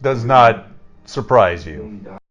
does 0.00 0.24
not 0.24 0.68
surprise 1.06 1.66
you. 1.66 1.90
Mm-hmm. 2.04 2.21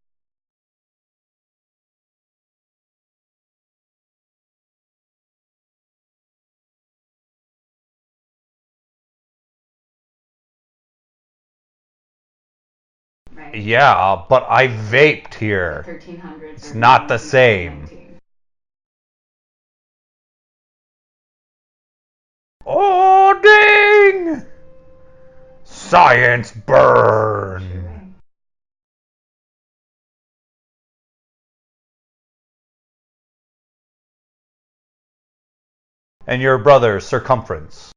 Yeah, 13.54 14.24
but 14.28 14.46
I 14.48 14.68
vaped 14.68 15.34
here. 15.34 15.86
1300s. 15.86 16.56
It's 16.56 16.74
not 16.74 17.08
the 17.08 17.18
same. 17.18 17.90
Oh, 22.64 23.38
ding! 23.42 24.46
Science 25.64 26.52
burn! 26.52 28.14
And 36.26 36.40
your 36.40 36.56
brother's 36.58 37.04
circumference. 37.04 37.91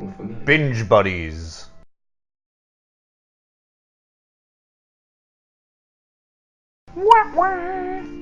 Binge 0.00 0.88
buddies. 0.88 1.66
Wah, 6.94 7.34
wah. 7.34 8.20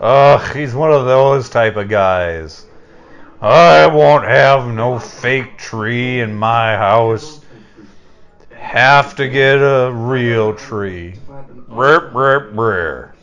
Ugh, 0.00 0.56
he's 0.56 0.74
one 0.74 0.92
of 0.92 1.06
those 1.06 1.48
type 1.48 1.76
of 1.76 1.88
guys. 1.88 2.66
I 3.42 3.88
won't 3.88 4.24
have 4.24 4.68
no 4.68 5.00
fake 5.00 5.58
tree 5.58 6.20
in 6.20 6.32
my 6.32 6.76
house. 6.76 7.40
Have 8.52 9.16
to 9.16 9.28
get 9.28 9.56
a 9.56 9.90
real 9.92 10.54
tree. 10.54 11.16
Brr, 11.66 12.12
brr, 12.12 12.52
brr. 12.52 13.14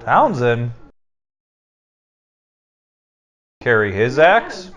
Townsend? 0.00 0.72
Carry 3.68 3.92
his 3.92 4.18
axe? 4.18 4.70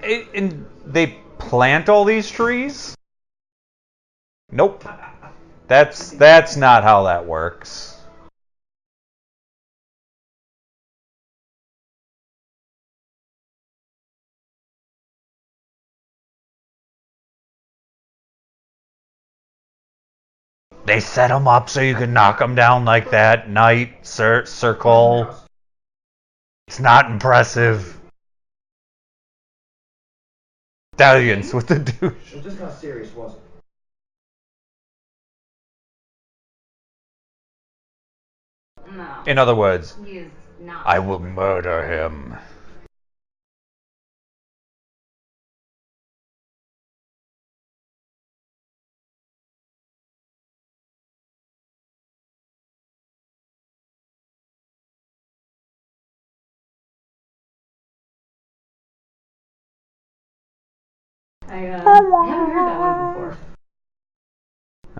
And 0.00 0.64
they 0.86 1.18
plant 1.38 1.88
all 1.88 2.04
these 2.04 2.30
trees? 2.30 2.94
Nope. 4.52 4.84
That's 5.66 6.10
that's 6.10 6.54
not 6.54 6.84
how 6.84 7.02
that 7.02 7.26
works. 7.26 7.93
They 20.86 21.00
set 21.00 21.28
them 21.28 21.48
up 21.48 21.70
so 21.70 21.80
you 21.80 21.94
can 21.94 22.12
knock 22.12 22.38
them 22.38 22.54
down 22.54 22.84
like 22.84 23.10
that. 23.10 23.48
Knight, 23.48 24.06
cir- 24.06 24.44
circle. 24.44 25.34
It's 26.68 26.78
not 26.78 27.10
impressive. 27.10 27.98
Stallions 30.94 31.54
with 31.54 31.68
the 31.68 31.78
douche. 31.78 32.32
It 32.32 32.34
was 32.34 32.44
just 32.44 32.60
not 32.60 32.72
serious, 32.74 33.12
was 33.14 33.32
it? 33.32 33.40
No. 38.92 39.22
In 39.26 39.38
other 39.38 39.54
words, 39.54 39.96
He 40.04 40.18
is 40.18 40.30
not. 40.60 40.86
I 40.86 40.98
will 40.98 41.18
murder 41.18 41.82
him. 41.86 42.36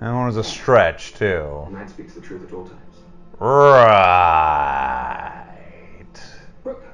That 0.05 0.13
one 0.13 0.27
was 0.27 0.37
a 0.37 0.45
stretch, 0.45 1.15
too. 1.15 1.67
Speaks 1.89 2.13
the 2.13 2.21
truth 2.21 2.47
at 2.47 2.53
all 2.53 2.69
times. 2.69 2.99
Right. 3.41 4.85
Brooke. 6.63 6.85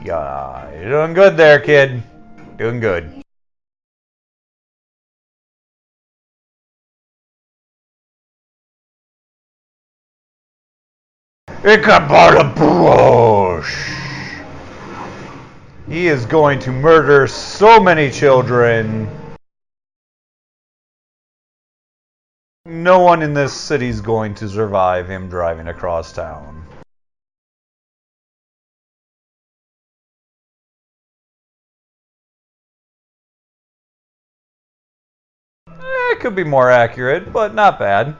Yeah, 0.05 0.73
you're 0.75 0.91
doing 0.91 1.13
good 1.13 1.37
there, 1.37 1.59
kid. 1.59 2.03
Doing 2.57 2.79
good. 2.79 3.23
Ichabod 11.65 12.57
He 15.89 16.07
is 16.07 16.25
going 16.27 16.61
to 16.61 16.71
murder 16.71 17.27
so 17.27 17.81
many 17.81 18.11
children. 18.11 19.11
No 22.65 23.01
one 23.01 23.23
in 23.23 23.35
this 23.35 23.53
city 23.53 23.89
is 23.89 24.01
going 24.01 24.35
to 24.37 24.49
survive 24.49 25.09
him 25.09 25.29
driving 25.29 25.67
across 25.67 26.13
town. 26.13 26.68
It 36.13 36.21
could 36.21 36.35
be 36.35 36.45
more 36.45 36.71
accurate, 36.71 37.33
but 37.33 37.55
not 37.55 37.79
bad. 37.79 38.17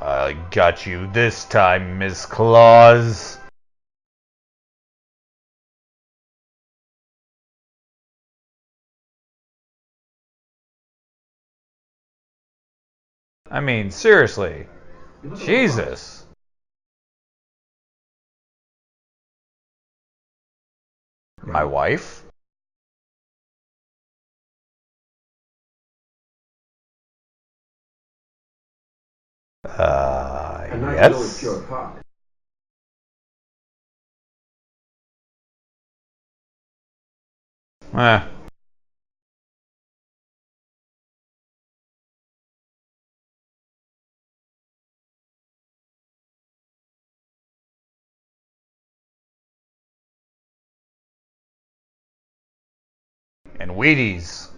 I 0.00 0.32
got 0.50 0.84
you 0.84 1.06
this 1.12 1.44
time, 1.44 1.98
Miss 1.98 2.26
Claus. 2.26 3.38
I 13.52 13.60
mean, 13.60 13.90
seriously. 13.90 14.66
Jesus. 15.36 16.24
My 21.44 21.62
wife? 21.62 22.24
Uh, 29.64 30.66
And 30.70 30.82
Knight 30.82 31.10
is 31.10 31.14
always 31.14 31.42
yes. 31.42 31.62
Eh. 37.94 38.41
And 53.62 53.70
Wheaties. 53.70 54.48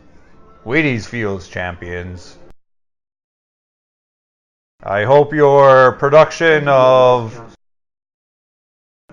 Wheaties 0.65 1.05
Fields 1.07 1.47
champions. 1.47 2.39
I 4.83 5.05
hope 5.05 5.35
your 5.35 5.93
production 5.93 6.67
of 6.69 7.55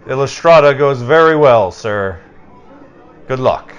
Illustrata 0.06 0.78
goes 0.78 1.02
very 1.02 1.36
well, 1.36 1.74
sir. 1.74 2.22
Good 3.28 3.42
luck. 3.42 3.74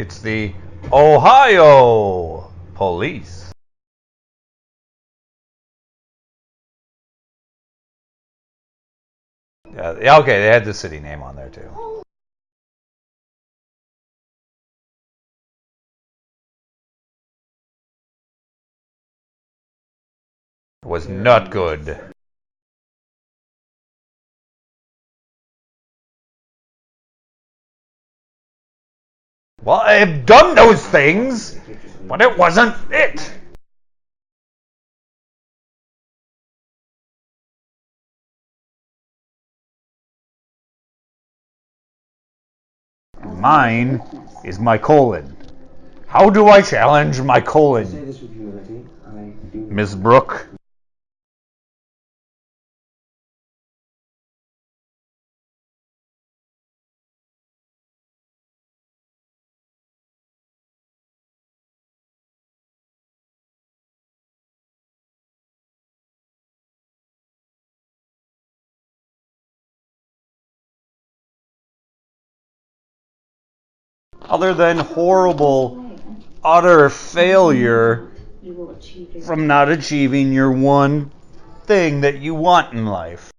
It's 0.00 0.18
the 0.18 0.54
Ohio 0.94 2.50
Police. 2.72 3.52
Uh, 9.76 9.96
yeah, 10.00 10.16
okay, 10.16 10.40
they 10.40 10.46
had 10.46 10.64
the 10.64 10.72
city 10.72 11.00
name 11.00 11.22
on 11.22 11.36
there 11.36 11.50
too. 11.50 11.68
Was 20.82 21.08
not 21.08 21.50
good. 21.50 22.00
Well, 29.62 29.80
I 29.80 29.94
have 29.94 30.24
done 30.24 30.54
those 30.54 30.84
things, 30.86 31.58
but 32.08 32.22
it 32.22 32.38
wasn't 32.38 32.74
it. 32.90 33.30
Mine 43.22 44.02
is 44.44 44.58
my 44.58 44.78
colon. 44.78 45.36
How 46.06 46.30
do 46.30 46.48
I 46.48 46.62
challenge 46.62 47.20
my 47.20 47.40
colon? 47.40 48.06
this 48.06 48.20
with 48.20 48.32
humility. 48.32 48.86
I 49.06 49.32
do. 49.52 49.66
Miss 49.70 49.94
Brooke? 49.94 50.48
Other 74.40 74.54
than 74.54 74.78
horrible, 74.78 75.84
utter 76.42 76.88
failure 76.88 78.08
from 79.26 79.46
not 79.46 79.68
achieving 79.68 80.32
your 80.32 80.50
one 80.50 81.10
thing 81.64 82.00
that 82.00 82.20
you 82.20 82.34
want 82.34 82.72
in 82.72 82.86
life. 82.86 83.30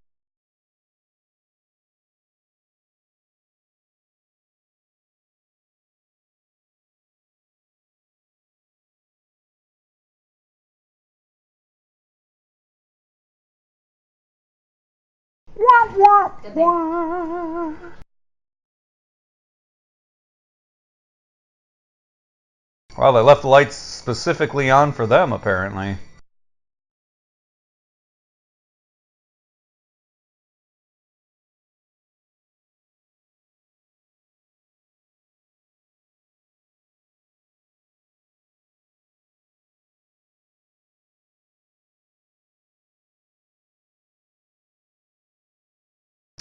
Well, 23.02 23.14
they 23.14 23.22
left 23.22 23.42
the 23.42 23.48
lights 23.48 23.76
specifically 23.76 24.70
on 24.70 24.92
for 24.92 25.08
them, 25.08 25.34
apparently. 25.34 25.98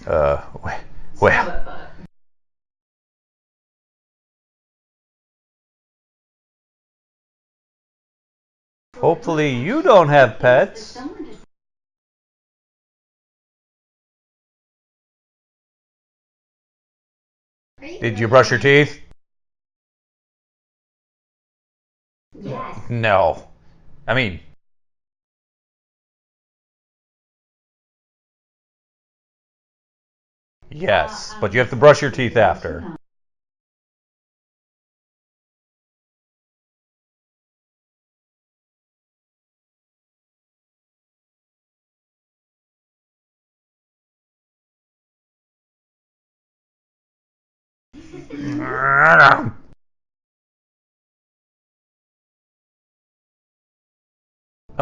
Uh, 0.07 0.43
hopefully 9.11 9.51
you 9.51 9.83
don't 9.83 10.09
have 10.09 10.39
pets. 10.39 10.97
Did 17.81 18.21
you 18.21 18.29
brush 18.29 18.51
your 18.51 18.61
teeth? 18.61 19.01
Yes. 22.41 22.89
No. 22.89 23.49
I 24.07 24.15
mean, 24.15 24.39
yes, 30.71 31.35
but 31.41 31.53
you 31.53 31.59
have 31.59 31.71
to 31.71 31.77
brush 31.77 32.01
your 32.01 32.13
teeth 32.13 32.37
after. 32.37 32.97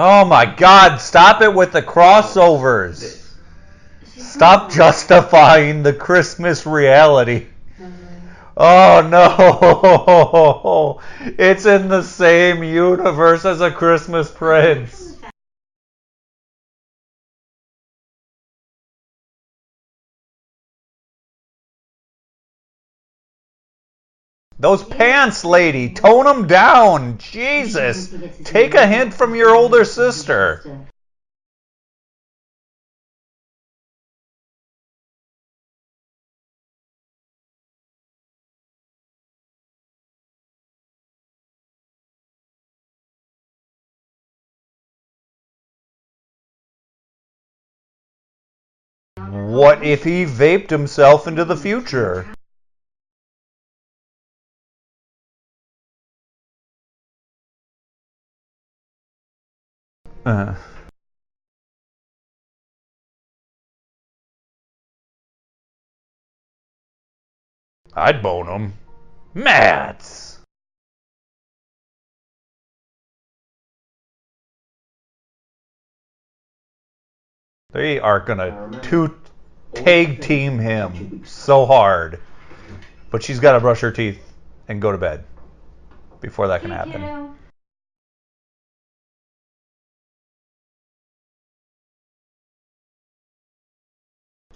Oh 0.01 0.25
my 0.25 0.47
god, 0.47 1.01
stop 1.01 1.43
it 1.43 1.53
with 1.53 1.73
the 1.73 1.83
crossovers. 1.83 3.21
Stop 4.17 4.71
justifying 4.71 5.83
the 5.83 5.93
Christmas 5.93 6.65
reality. 6.65 7.49
Oh 8.57 9.01
no! 9.11 11.01
It's 11.37 11.67
in 11.67 11.89
the 11.89 12.03
same 12.03 12.63
universe 12.63 13.45
as 13.45 13.61
a 13.61 13.73
Christmas 13.73 14.31
Prince. 14.31 15.08
Those 24.61 24.83
pants, 24.83 25.45
lady, 25.45 25.91
tone 25.91 26.25
them 26.25 26.49
down. 26.49 27.19
Jesus. 27.19 28.13
Take 28.43 28.75
a 28.75 28.87
hint 28.89 29.15
from 29.15 29.37
your 29.37 29.55
older 29.55 29.85
sister. 29.85 30.89
What 49.17 49.85
if 49.85 50.03
he 50.03 50.25
vaped 50.25 50.71
himself 50.71 51.29
into 51.29 51.45
the 51.45 51.57
future? 51.57 52.27
Uh, 60.29 60.55
I'd 67.95 68.23
bone 68.23 68.47
him. 68.47 68.75
Mats! 69.33 70.41
They 77.73 77.99
are 77.99 78.21
gonna 78.21 78.69
tag 79.73 80.21
team 80.21 80.59
him 80.59 81.23
so 81.25 81.65
hard. 81.65 82.21
But 83.11 83.23
she's 83.23 83.41
gotta 83.41 83.61
brush 83.61 83.81
her 83.81 83.91
teeth 83.91 84.23
and 84.69 84.83
go 84.83 84.93
to 84.93 84.99
bed 84.99 85.25
before 86.21 86.49
that 86.49 86.61
can 86.61 86.71
happen. 86.71 87.35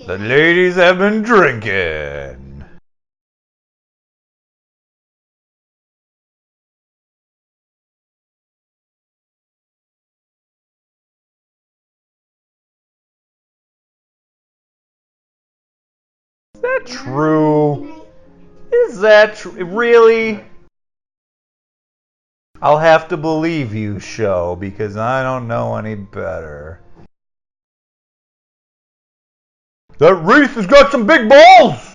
The 0.04 0.18
ladies 0.18 0.74
have 0.74 0.98
been 0.98 1.22
drinking. 1.22 2.64
Is 16.54 16.60
that 16.62 16.82
true? 16.84 18.04
Is 18.72 18.98
that 18.98 19.44
really? 19.44 20.44
I'll 22.60 22.78
have 22.78 23.06
to 23.08 23.16
believe 23.16 23.72
you, 23.72 24.00
show, 24.00 24.56
because 24.56 24.96
I 24.96 25.22
don't 25.22 25.46
know 25.46 25.76
any 25.76 25.94
better. 25.94 26.81
That 30.02 30.16
Reese 30.16 30.50
has 30.54 30.66
got 30.66 30.90
some 30.90 31.06
big 31.06 31.28
balls! 31.28 31.94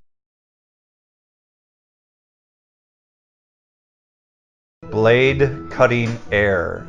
Blade 4.89 5.69
cutting 5.69 6.17
air. 6.31 6.87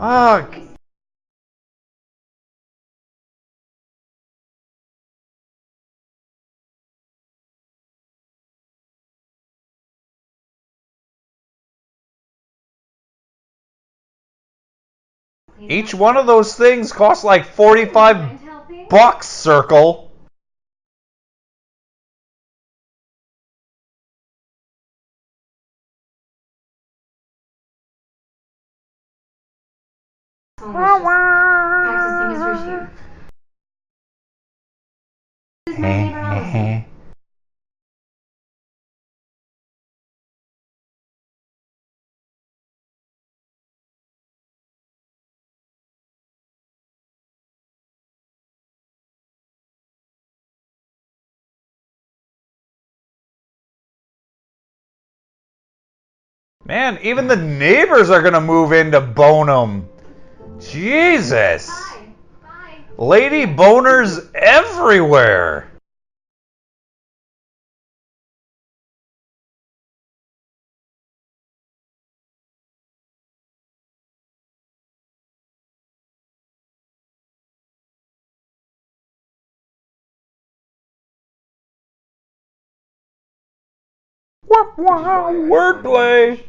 oh, 0.00 0.48
each 15.60 15.94
one 15.94 16.16
of 16.16 16.26
those 16.26 16.54
things 16.54 16.92
costs 16.92 17.24
like 17.24 17.44
45 17.46 18.88
bucks, 18.88 19.28
Circle. 19.28 20.08
Someone 30.58 31.00
was 32.40 32.64
just 35.66 36.87
Man, 56.68 56.98
even 57.00 57.28
the 57.28 57.36
neighbors 57.36 58.10
are 58.10 58.20
gonna 58.20 58.42
move 58.42 58.72
into 58.72 59.00
Bonham. 59.00 59.88
Jesus. 60.60 61.66
Bye. 61.66 62.12
Bye. 62.42 62.78
Lady 62.98 63.46
boners 63.46 64.28
everywhere. 64.34 65.70
Wordplay. 84.76 86.42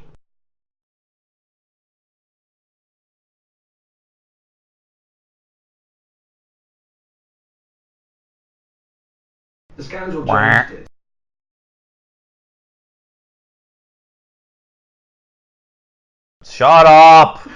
The 9.80 9.86
scoundrel 9.86 10.24
Wah. 10.24 10.64
Jones 10.64 10.72
did. 10.72 10.88
Shut 16.44 16.86
up. 16.86 17.48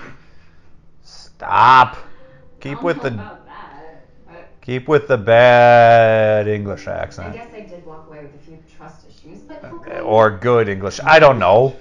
Stop. 1.03 1.97
Keep 2.61 2.81
with 2.81 3.01
the 3.01 3.19
keep 4.61 4.87
with 4.87 5.09
the 5.09 5.17
bad 5.17 6.47
English 6.47 6.87
I 6.87 6.93
accent 6.93 7.35
guess 7.35 7.49
I 7.53 7.59
did 7.59 7.85
walk 7.85 8.07
away 8.07 8.21
with 8.21 8.35
a 8.35 8.37
few 8.37 8.57
trust 8.77 9.05
issues, 9.05 9.41
but 9.41 9.59
he'll 9.59 10.05
or 10.05 10.31
good 10.31 10.69
English. 10.69 11.01
I 11.03 11.19
don't 11.19 11.39
know. 11.39 11.75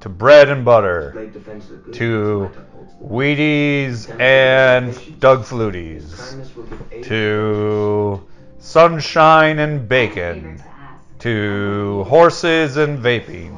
To 0.00 0.08
bread 0.08 0.48
and 0.48 0.64
butter. 0.64 1.10
Blade 1.12 1.32
defends 1.32 1.68
the 1.68 1.76
good. 1.76 1.94
To 1.94 2.50
Might 3.00 3.10
Wheaties 3.10 4.20
and 4.20 5.20
Doug 5.20 5.44
Fluties. 5.44 6.14
Kindness 6.16 6.56
will 6.56 6.64
give 6.64 6.92
aid 6.92 7.04
To 7.04 8.26
sunshine 8.58 9.58
and 9.58 9.88
bacon. 9.88 10.62
to 11.18 12.04
horses 12.08 12.76
and 12.76 13.02
Love 13.02 13.04
vaping. 13.04 13.54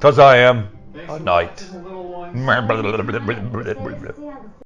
Cause 0.00 0.18
I 0.18 0.36
am 0.38 0.68
a 1.08 1.18
knight. 1.20 1.64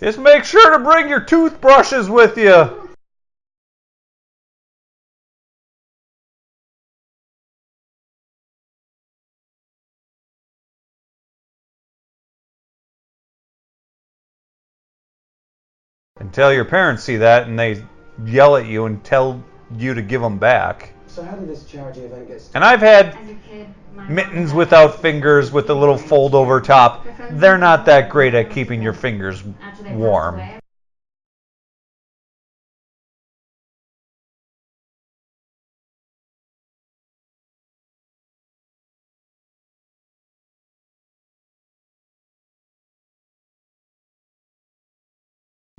Just 0.00 0.18
make 0.18 0.44
sure 0.44 0.78
to 0.78 0.82
bring 0.82 1.10
your 1.10 1.20
toothbrushes 1.20 2.08
with 2.08 2.38
you. 2.38 2.88
Until 16.18 16.50
your 16.50 16.64
parents 16.64 17.02
see 17.04 17.16
that 17.16 17.46
and 17.46 17.58
they 17.58 17.84
yell 18.24 18.56
at 18.56 18.64
you 18.64 18.86
and 18.86 19.04
tell 19.04 19.44
you 19.76 19.92
to 19.92 20.00
give 20.00 20.22
them 20.22 20.38
back. 20.38 20.94
So 21.14 21.22
how 21.22 21.36
did 21.36 21.48
this 21.48 21.64
charity 21.64 22.02
event 22.02 22.26
get 22.26 22.42
started? 22.42 22.54
And 22.54 22.64
I've 22.64 22.80
had 22.80 23.22
kid, 23.24 23.66
mittens 24.06 24.52
without 24.54 25.00
fingers 25.02 25.52
with 25.52 25.70
a 25.70 25.74
little 25.74 25.98
fold 25.98 26.34
over 26.34 26.60
top. 26.60 27.06
They're 27.28 27.58
not 27.58 27.84
that 27.86 28.08
great 28.10 28.34
at 28.34 28.50
keeping 28.50 28.82
your 28.82 28.92
fingers 28.94 29.42
After 29.42 29.48
they 29.48 29.52
passed 29.52 29.88
warm. 29.88 30.50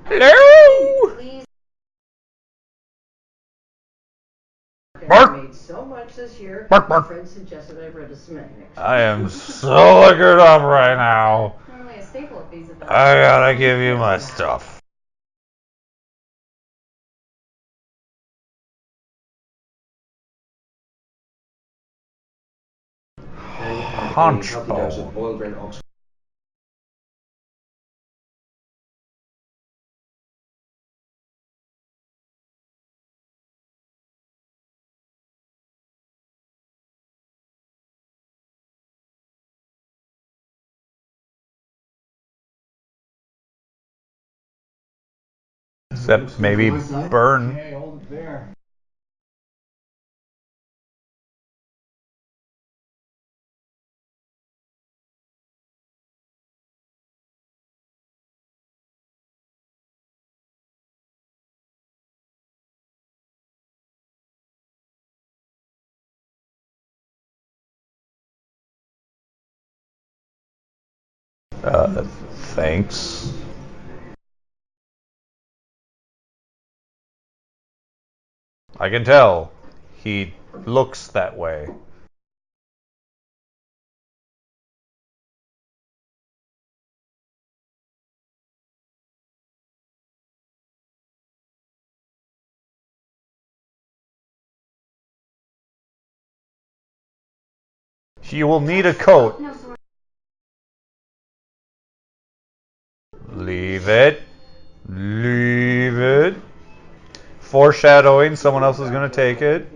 Hello? 0.06 0.91
Bark. 5.08 5.32
I 5.32 5.42
made 5.42 5.56
so 5.56 5.84
much 5.84 6.16
this 6.16 6.40
year. 6.40 6.68
Bark, 6.70 6.88
My 6.88 7.02
friend 7.02 7.28
suggested 7.28 7.84
I 7.84 7.88
read 7.88 8.12
a 8.12 8.16
Smith 8.16 8.46
next 8.60 8.78
I 8.78 9.02
am 9.02 9.30
so 9.30 10.02
liquored 10.02 10.40
up 10.40 10.62
right 10.62 10.96
now. 10.96 11.56
normally 11.68 11.96
a 11.96 12.06
staple 12.06 12.40
at 12.40 12.52
these 12.52 12.70
events. 12.70 12.86
I 12.88 13.16
gotta 13.16 13.56
give 13.56 13.80
you 13.80 13.98
my 13.98 14.20
stuff. 14.20 14.80
Then 23.18 23.76
you 23.76 23.82
had 23.82 24.04
a 24.04 24.08
Hunch 24.14 24.50
healthy 24.50 24.70
dose 24.70 24.96
bone. 24.98 25.08
of 25.08 25.14
boiled 25.16 25.40
red 25.40 25.54
ox 25.56 25.81
Except 46.02 46.40
maybe 46.40 46.72
burn. 47.12 47.60
Uh, 71.64 72.04
thanks. 72.56 73.32
I 78.82 78.90
can 78.90 79.04
tell. 79.04 79.52
He 80.04 80.34
looks 80.66 81.10
that 81.10 81.38
way. 81.38 81.68
You 98.32 98.48
will 98.48 98.62
need 98.62 98.88
a 98.88 98.96
coat. 98.96 99.40
Leave 103.30 103.88
it. 103.88 104.24
Leave 104.88 106.00
it. 106.00 106.51
Foreshadowing, 107.52 108.38
someone 108.38 108.64
else 108.64 108.80
is 108.80 108.90
going 108.90 109.10
to 109.10 109.14
take 109.14 109.42
it. 109.42 109.68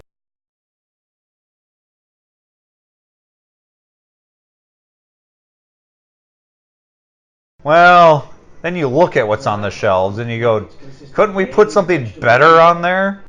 Well, 7.65 8.33
then 8.61 8.77
you 8.77 8.87
look 8.87 9.17
at 9.17 9.27
what's 9.27 9.45
on 9.45 9.61
the 9.61 9.71
shelves 9.71 10.19
and 10.19 10.31
you 10.31 10.39
go, 10.39 10.69
couldn't 11.11 11.35
we 11.35 11.45
put 11.45 11.69
something 11.69 12.09
better 12.21 12.61
on 12.61 12.81
there? 12.81 13.25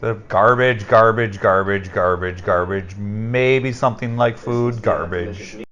The 0.00 0.16
garbage, 0.28 0.86
garbage, 0.86 1.40
garbage, 1.40 1.90
garbage, 1.94 2.44
garbage. 2.44 2.94
Maybe 2.96 3.72
something 3.72 4.18
like 4.18 4.36
food, 4.36 4.82
garbage. 4.82 5.65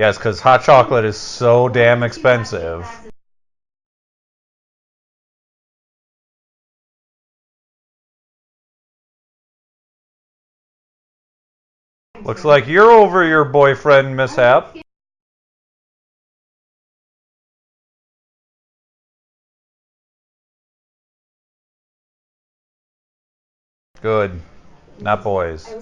Yes, 0.00 0.16
because 0.16 0.40
hot 0.40 0.62
chocolate 0.62 1.04
is 1.04 1.18
so 1.18 1.68
damn 1.68 2.02
expensive. 2.02 2.88
Looks 12.22 12.46
like 12.46 12.66
you're 12.66 12.90
over 12.90 13.26
your 13.26 13.44
boyfriend 13.44 14.16
mishap. 14.16 14.74
Good. 24.00 24.40
Not 24.98 25.22
boys. 25.22 25.74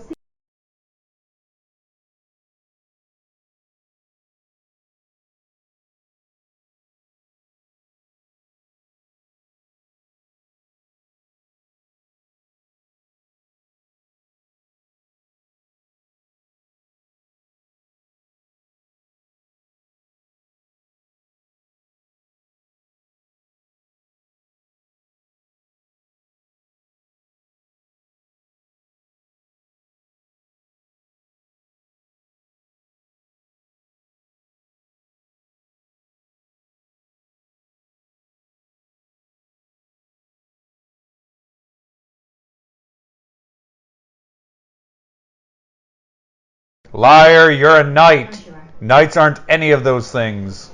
Liar, 46.93 47.51
you're 47.51 47.81
a 47.81 47.85
knight. 47.85 48.51
Knights 48.81 49.19
aren't 49.19 49.41
any 49.47 49.73
of 49.73 49.85
those 49.85 50.11
things. 50.11 50.71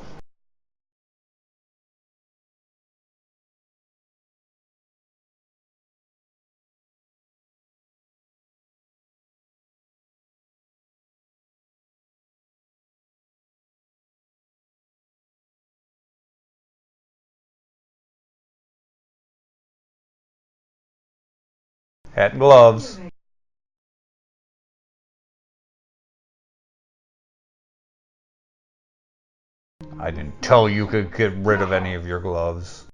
Hat 22.14 22.30
and 22.30 22.38
gloves. 22.38 23.00
I 30.04 30.10
didn't 30.10 30.42
tell 30.42 30.68
you 30.68 30.86
could 30.86 31.16
get 31.16 31.32
rid 31.32 31.62
of 31.62 31.72
any 31.72 31.94
of 31.94 32.06
your 32.06 32.20
gloves. 32.20 32.84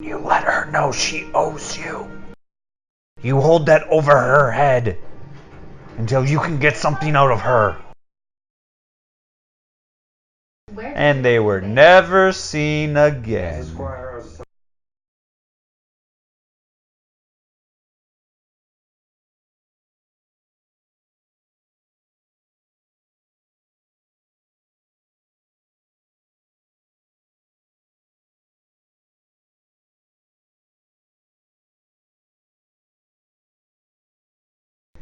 You 0.00 0.16
let 0.16 0.44
her 0.44 0.70
know 0.70 0.90
she 0.90 1.30
owes 1.34 1.76
you. 1.76 2.10
You 3.20 3.42
hold 3.42 3.66
that 3.66 3.86
over 3.88 4.10
her 4.10 4.50
head 4.50 4.96
until 5.98 6.24
you 6.26 6.40
can 6.40 6.60
get 6.60 6.78
something 6.78 7.14
out 7.14 7.30
of 7.30 7.42
her. 7.42 7.76
Where 10.72 10.96
And 10.96 11.22
they 11.22 11.38
were 11.38 11.58
it? 11.58 11.64
never 11.66 12.32
seen 12.32 12.96
As 12.96 13.12
a 13.12 13.16
again. 13.18 13.64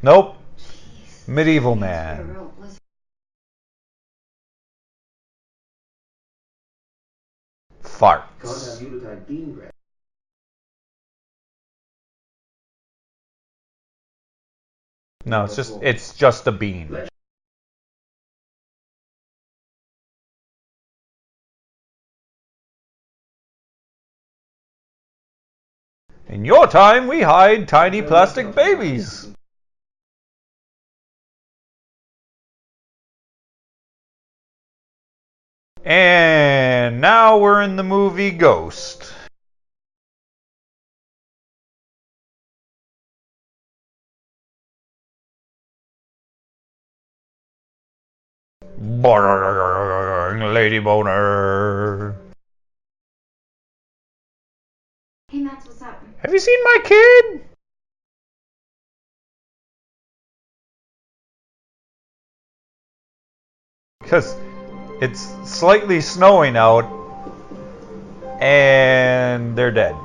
Nope. 0.03 0.35
Medieval 1.27 1.75
man. 1.75 2.35
bread. 9.53 9.71
No, 15.25 15.43
it's 15.43 15.55
just 15.55 15.77
it's 15.83 16.15
just 16.15 16.47
a 16.47 16.51
bean. 16.51 16.97
In 26.27 26.43
your 26.43 26.65
time, 26.65 27.07
we 27.07 27.21
hide 27.21 27.67
tiny 27.67 28.01
plastic 28.01 28.55
babies. 28.55 29.31
And 35.83 37.01
now 37.01 37.39
we're 37.39 37.61
in 37.63 37.75
the 37.75 37.83
movie 37.83 38.31
Ghost. 38.31 39.11
Lady 50.61 50.77
Boner. 50.77 52.15
Hey, 55.29 55.39
Max, 55.39 55.65
what's 55.65 55.81
up? 55.81 56.03
Have 56.19 56.31
you 56.31 56.39
seen 56.39 56.59
my 56.63 56.77
kid? 56.83 57.41
Because 64.01 64.35
it's 65.01 65.33
slightly 65.43 65.99
snowing 65.99 66.55
out 66.55 66.85
and 68.39 69.57
they're 69.57 69.71
dead. 69.71 69.95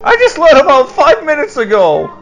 I 0.00 0.16
just 0.16 0.38
let 0.38 0.54
them 0.54 0.68
out 0.68 0.90
five 0.90 1.24
minutes 1.24 1.56
ago. 1.58 2.14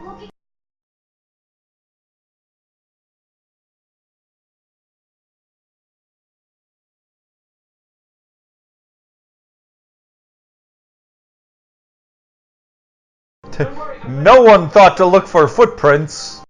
No 14.07 14.41
one 14.41 14.69
thought 14.69 14.95
to 14.97 15.05
look 15.05 15.27
for 15.27 15.47
footprints. 15.49 16.41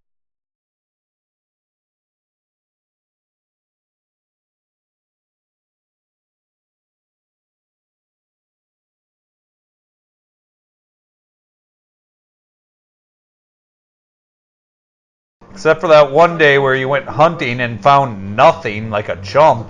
Except 15.58 15.82
for 15.82 15.88
that 15.88 16.12
one 16.12 16.38
day 16.38 16.60
where 16.60 16.76
you 16.76 16.88
went 16.88 17.08
hunting 17.08 17.62
and 17.62 17.82
found 17.82 18.36
nothing 18.36 18.92
like 18.92 19.10
a 19.10 19.20
chump. 19.24 19.68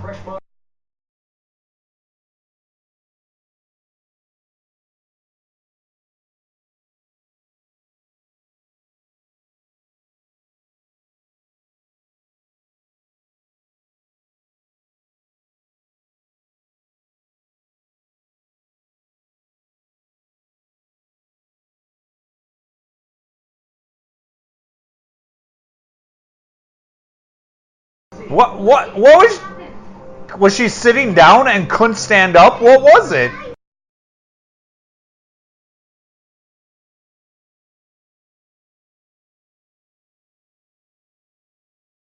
What 28.37 28.59
what 28.59 28.95
what 28.95 29.17
was 29.17 30.37
was 30.37 30.55
she 30.55 30.69
sitting 30.69 31.15
down 31.15 31.47
and 31.47 31.67
couldn't 31.67 31.95
stand 31.95 32.35
up? 32.35 32.61
What 32.61 32.83
was 32.83 33.11
it? 33.11 33.31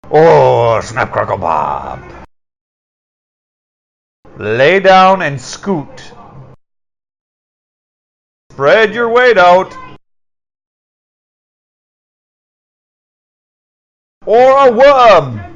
Oh, 0.09 0.79
snap 0.79 1.11
crackle 1.11 1.39
bob. 1.39 2.01
Lay 4.37 4.79
down 4.79 5.21
and 5.23 5.41
scoot. 5.41 6.13
Spread 8.53 8.93
your 8.93 9.09
weight 9.09 9.37
out. 9.37 9.75
Or 14.25 14.69
a 14.69 14.71
worm. 14.71 15.52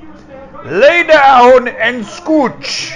Lay 0.68 1.04
down 1.04 1.70
and 1.70 2.04
scooch. 2.04 2.92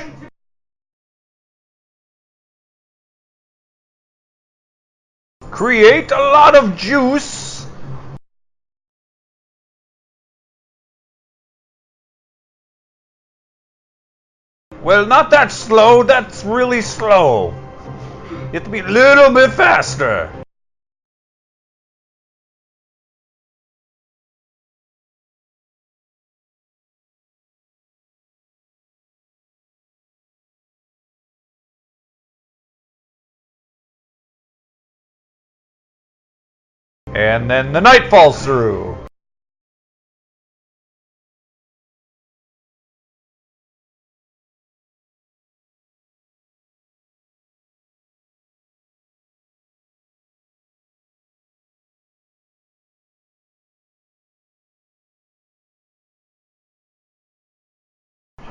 Create 5.49 6.11
a 6.11 6.17
lot 6.17 6.55
of 6.55 6.75
juice. 6.75 7.65
Well, 14.83 15.05
not 15.05 15.29
that 15.29 15.53
slow, 15.53 16.03
that's 16.03 16.43
really 16.43 16.81
slow. 16.81 17.53
You 18.29 18.59
have 18.59 18.65
to 18.65 18.69
be 18.69 18.79
a 18.79 18.83
little 18.83 19.33
bit 19.33 19.51
faster. 19.51 20.40
And 37.13 37.51
then 37.51 37.73
the 37.73 37.81
night 37.81 38.09
falls 38.09 38.41
through. 38.41 38.97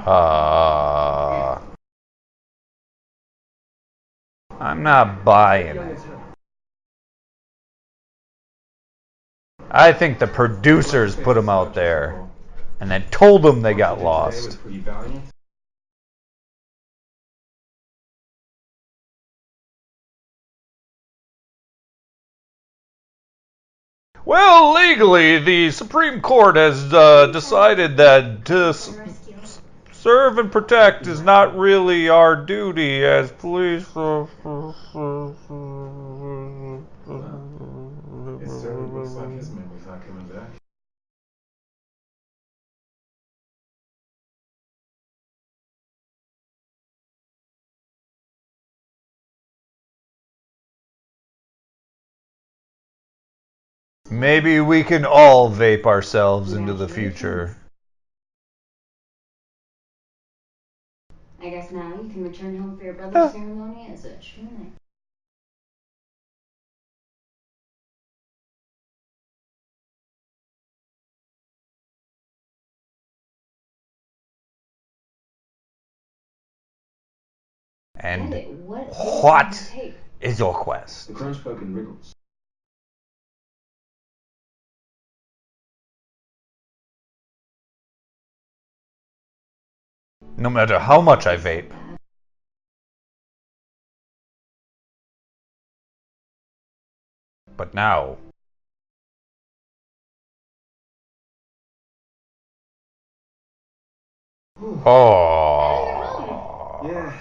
Uh, 0.06 1.58
I'm 4.58 4.82
not 4.82 5.24
buying 5.24 5.76
it. 5.76 6.19
I 9.70 9.92
think 9.92 10.18
the 10.18 10.26
producers 10.26 11.14
put 11.16 11.34
them 11.34 11.48
out 11.48 11.74
there 11.74 12.20
and 12.80 12.90
then 12.90 13.04
told 13.10 13.42
them 13.42 13.62
they 13.62 13.74
got 13.74 14.00
lost. 14.00 14.58
Well, 24.24 24.72
legally, 24.74 25.38
the 25.40 25.70
Supreme 25.70 26.20
Court 26.22 26.56
has 26.56 26.92
uh, 26.92 27.26
decided 27.26 27.98
that 27.98 28.46
to 28.46 28.68
s- 28.68 28.90
serve 29.92 30.38
and 30.38 30.50
protect 30.50 31.06
is 31.06 31.20
not 31.20 31.56
really 31.56 32.08
our 32.08 32.34
duty 32.36 33.04
as 33.04 33.30
police. 33.32 33.86
Maybe 54.10 54.58
we 54.58 54.82
can 54.82 55.04
all 55.04 55.48
vape 55.48 55.86
ourselves 55.86 56.52
into 56.52 56.74
the 56.74 56.88
future. 56.88 57.56
I 61.40 61.48
guess 61.48 61.70
now 61.70 61.90
you 62.02 62.10
can 62.10 62.24
return 62.24 62.58
home 62.58 62.76
for 62.76 62.82
your 62.82 62.94
brother's 62.94 63.30
ceremony 63.30 63.88
as 63.92 64.04
a 64.04 64.16
true 64.16 64.42
knight. 64.42 64.72
And 78.00 78.34
Edit, 78.34 78.48
what? 78.48 78.88
what? 79.22 79.70
Tape. 79.70 79.94
is 80.20 80.40
your 80.40 80.52
quest? 80.52 81.08
The 81.08 81.14
crunch 81.14 81.44
bug 81.44 81.62
and 81.62 81.76
wriggles. 81.76 82.16
No 90.40 90.48
matter 90.48 90.78
how 90.78 91.02
much 91.02 91.26
I 91.26 91.36
vape. 91.36 91.70
But 97.58 97.74
now. 97.74 98.16
Oh. 104.86 106.80
Yeah. 106.84 107.12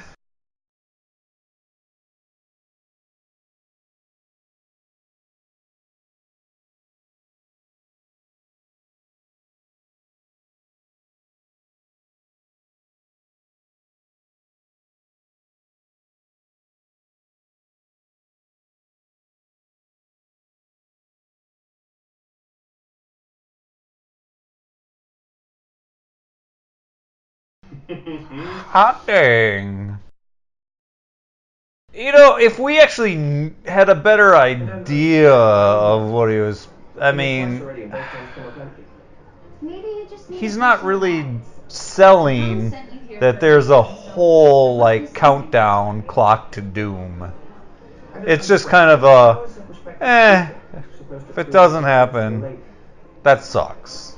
Hot 28.70 29.06
dang. 29.08 29.98
You 31.94 32.12
know, 32.12 32.38
if 32.38 32.60
we 32.60 32.80
actually 32.80 33.54
had 33.66 33.90
a 33.90 33.96
better 33.96 34.36
idea 34.36 35.34
of 35.34 36.12
what 36.12 36.30
he 36.30 36.38
was, 36.38 36.68
I 37.00 37.12
mean, 37.12 37.60
Maybe 39.62 39.88
you 39.88 40.08
just 40.10 40.30
need 40.30 40.40
he's 40.40 40.56
not 40.56 40.84
really 40.84 41.26
selling 41.68 42.62
Mom 42.62 42.70
sent 42.70 42.94
you 42.94 43.00
here 43.08 43.20
that 43.20 43.42
there's 43.42 43.70
a 43.70 43.74
a 43.74 43.82
whole 43.82 44.78
like 44.78 45.14
countdown 45.14 46.04
clock 46.04 46.52
to 46.52 46.62
doom. 46.62 47.32
It's 48.26 48.48
just 48.48 48.68
kind 48.68 48.92
of 48.92 49.04
a, 49.04 49.50
eh, 50.04 50.50
if 51.30 51.38
it 51.38 51.52
doesn't 51.52 51.84
happen, 51.84 52.60
that 53.24 53.44
sucks. 53.44 54.16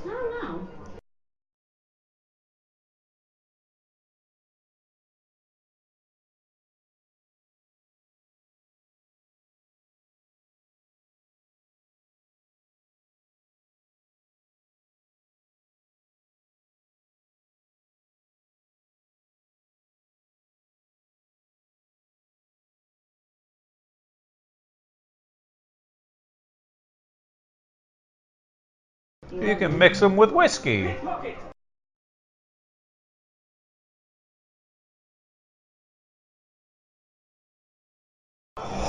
You 29.40 29.56
can 29.56 29.78
mix 29.78 29.98
them 30.00 30.16
with 30.16 30.30
whiskey. 30.30 30.94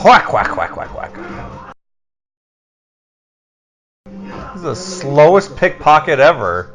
Whack, 0.03 0.33
whack, 0.33 0.57
whack, 0.57 0.75
whack, 0.75 0.93
whack. 0.93 1.73
This 4.05 4.55
is 4.57 4.61
the 4.61 4.75
slowest 4.75 5.55
pickpocket 5.55 6.19
ever. 6.19 6.72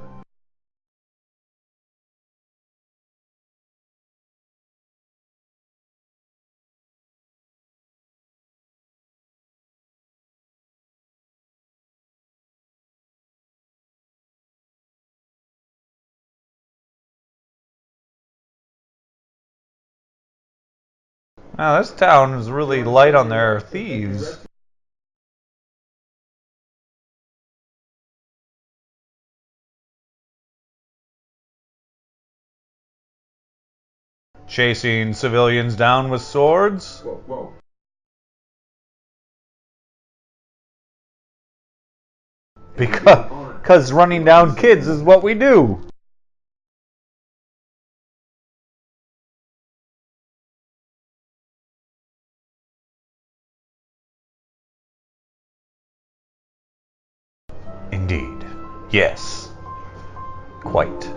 Wow, 21.59 21.81
this 21.81 21.91
town 21.91 22.35
is 22.35 22.49
really 22.49 22.85
light 22.85 23.17
on 23.17 23.29
their 23.29 23.59
thieves. 23.59 24.39
Chasing 34.47 35.15
civilians 35.15 35.75
down 35.75 36.11
with 36.11 36.23
swords. 36.23 37.01
Whoa, 37.01 37.23
whoa. 37.27 37.53
Because, 42.77 43.59
because 43.61 43.93
running 43.93 44.25
down 44.25 44.55
kids 44.55 44.87
is 44.87 45.03
what 45.03 45.25
we 45.25 45.35
do. 45.35 45.88
Yes. 58.91 59.51
Quite. 60.61 61.11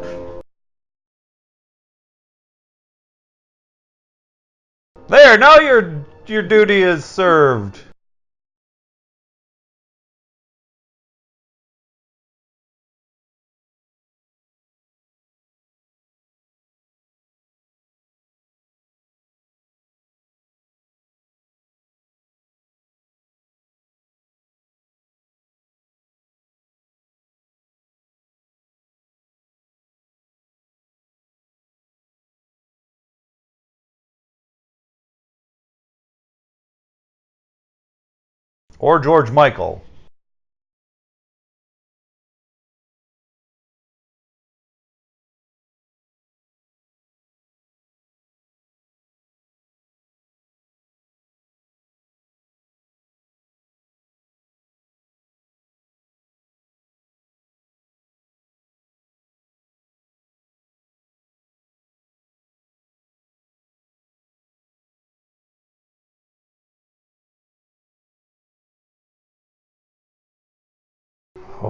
There, 5.08 5.38
now 5.38 5.60
your 5.60 6.06
your 6.28 6.42
duty 6.42 6.84
is 6.84 7.04
served. 7.04 7.80
Or 38.82 38.98
George 38.98 39.30
Michael. 39.30 39.84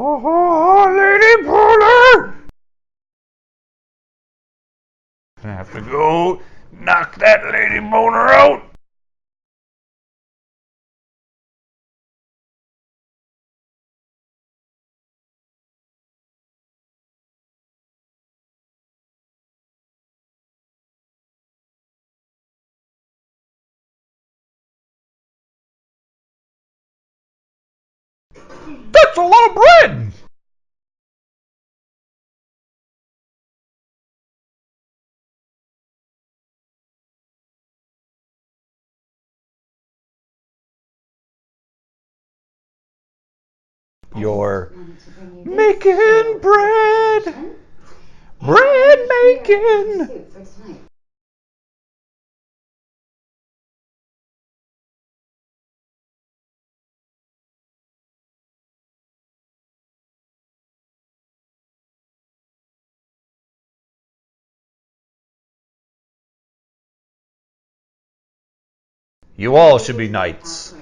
Oh, 0.03 0.91
Lady 0.97 1.45
Polar! 1.45 2.33
I 5.43 5.47
have 5.47 5.71
to 5.73 5.81
go 5.81 6.41
knock 6.71 7.17
that 7.17 7.43
Lady 7.51 7.79
Boner 7.79 8.29
out. 8.29 8.70
That's 28.91 29.17
a 29.17 29.21
lot 29.21 29.49
of 29.49 29.55
bread! 29.55 30.13
You're 44.15 44.73
making 45.45 46.39
bread! 46.41 47.35
Bread 48.41 48.99
making! 49.09 50.21
You 69.41 69.55
all 69.55 69.79
should 69.79 69.97
be 69.97 70.07
knights. 70.07 70.75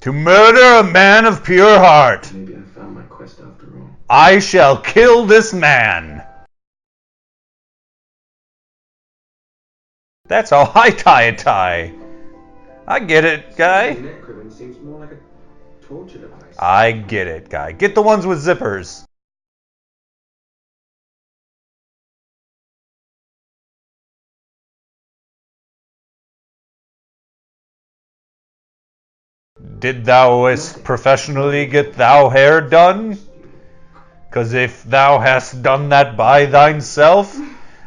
To 0.00 0.12
murder 0.12 0.80
a 0.80 0.82
man 0.82 1.26
of 1.26 1.44
pure 1.44 1.78
heart. 1.78 2.32
Maybe 2.32 2.56
I 2.56 2.62
found 2.74 2.96
my 2.96 3.02
quest 3.02 3.38
I 4.12 4.40
shall 4.40 4.76
kill 4.76 5.24
this 5.24 5.52
man. 5.52 6.26
That's 10.26 10.50
how 10.50 10.72
I 10.74 10.90
tie 10.90 11.22
a 11.22 11.36
tie. 11.36 11.92
I 12.88 12.98
get 12.98 13.24
it, 13.24 13.56
guy. 13.56 13.90
Neck 13.90 14.26
ribbon 14.26 14.50
seems 14.50 14.80
more 14.80 14.98
like 14.98 15.12
a 15.12 15.84
torture 15.86 16.18
device. 16.18 16.56
I 16.58 16.90
get 16.90 17.28
it, 17.28 17.48
guy. 17.50 17.70
Get 17.70 17.94
the 17.94 18.02
ones 18.02 18.26
with 18.26 18.44
zippers. 18.44 19.04
Did 29.78 30.04
thouest 30.04 30.82
professionally 30.82 31.66
get 31.66 31.94
thou 31.94 32.28
hair 32.28 32.60
done? 32.60 33.16
Cause 34.30 34.52
if 34.52 34.84
thou 34.84 35.18
hast 35.18 35.60
done 35.60 35.88
that 35.88 36.16
by 36.16 36.46
thyself, 36.46 37.36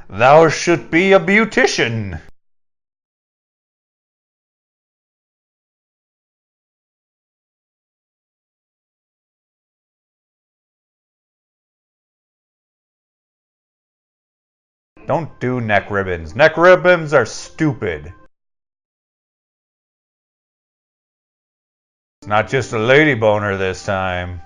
thou 0.09 0.49
should 0.49 0.91
be 0.91 1.13
a 1.13 1.19
beautician. 1.19 2.19
Don't 15.05 15.39
do 15.39 15.61
neck 15.61 15.89
ribbons. 15.91 16.35
Neck 16.35 16.57
ribbons 16.57 17.13
are 17.13 17.25
stupid. 17.25 18.13
It's 22.21 22.27
not 22.27 22.49
just 22.49 22.73
a 22.73 22.79
lady 22.79 23.13
boner 23.13 23.57
this 23.57 23.85
time. 23.85 24.41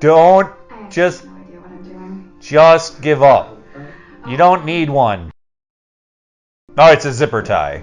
Don't 0.00 0.54
Just- 0.90 1.24
no 1.24 1.34
idea 1.34 1.60
what 1.60 1.70
I'm 1.70 1.82
doing. 1.82 2.32
just 2.40 3.02
give 3.02 3.22
up. 3.22 3.58
You 4.26 4.34
oh. 4.34 4.36
don't 4.36 4.64
need 4.64 4.88
one. 4.88 5.32
Oh, 6.76 6.92
it's 6.92 7.04
a 7.04 7.12
zipper 7.12 7.42
tie. 7.42 7.82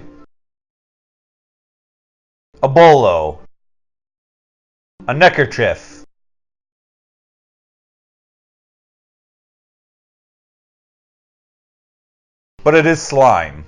A 2.62 2.68
bolo. 2.68 3.40
A 5.06 5.12
neckerchief. 5.12 6.04
But 12.64 12.74
it 12.74 12.86
is 12.86 13.02
slime. 13.02 13.66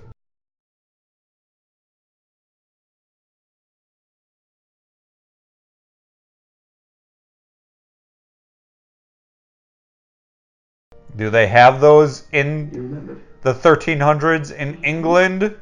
Do 11.18 11.30
they 11.30 11.48
have 11.48 11.80
those 11.80 12.22
in 12.30 13.20
the 13.42 13.52
1300s 13.52 14.52
in 14.52 14.84
England? 14.84 15.56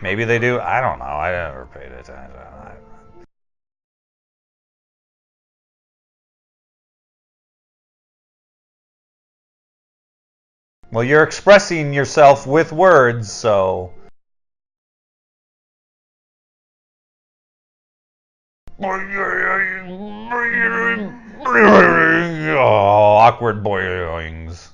Maybe 0.00 0.24
they 0.24 0.38
do. 0.38 0.60
I 0.60 0.80
don't 0.80 1.00
know. 1.00 1.04
I 1.04 1.32
never 1.32 1.66
paid 1.74 1.90
attention. 1.90 2.36
I- 2.36 2.76
Well, 10.92 11.04
you're 11.04 11.24
expressing 11.24 11.92
yourself 11.92 12.46
with 12.46 12.70
words, 12.70 13.32
so. 13.32 13.92
Oh, 21.42 22.56
awkward 23.18 23.62
boings. 23.62 24.68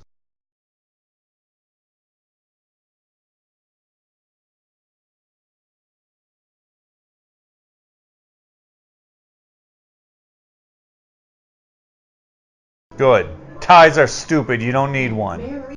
Good. 12.96 13.28
Ties 13.60 13.98
are 13.98 14.06
stupid. 14.06 14.62
You 14.62 14.72
don't 14.72 14.92
need 14.92 15.12
one. 15.12 15.75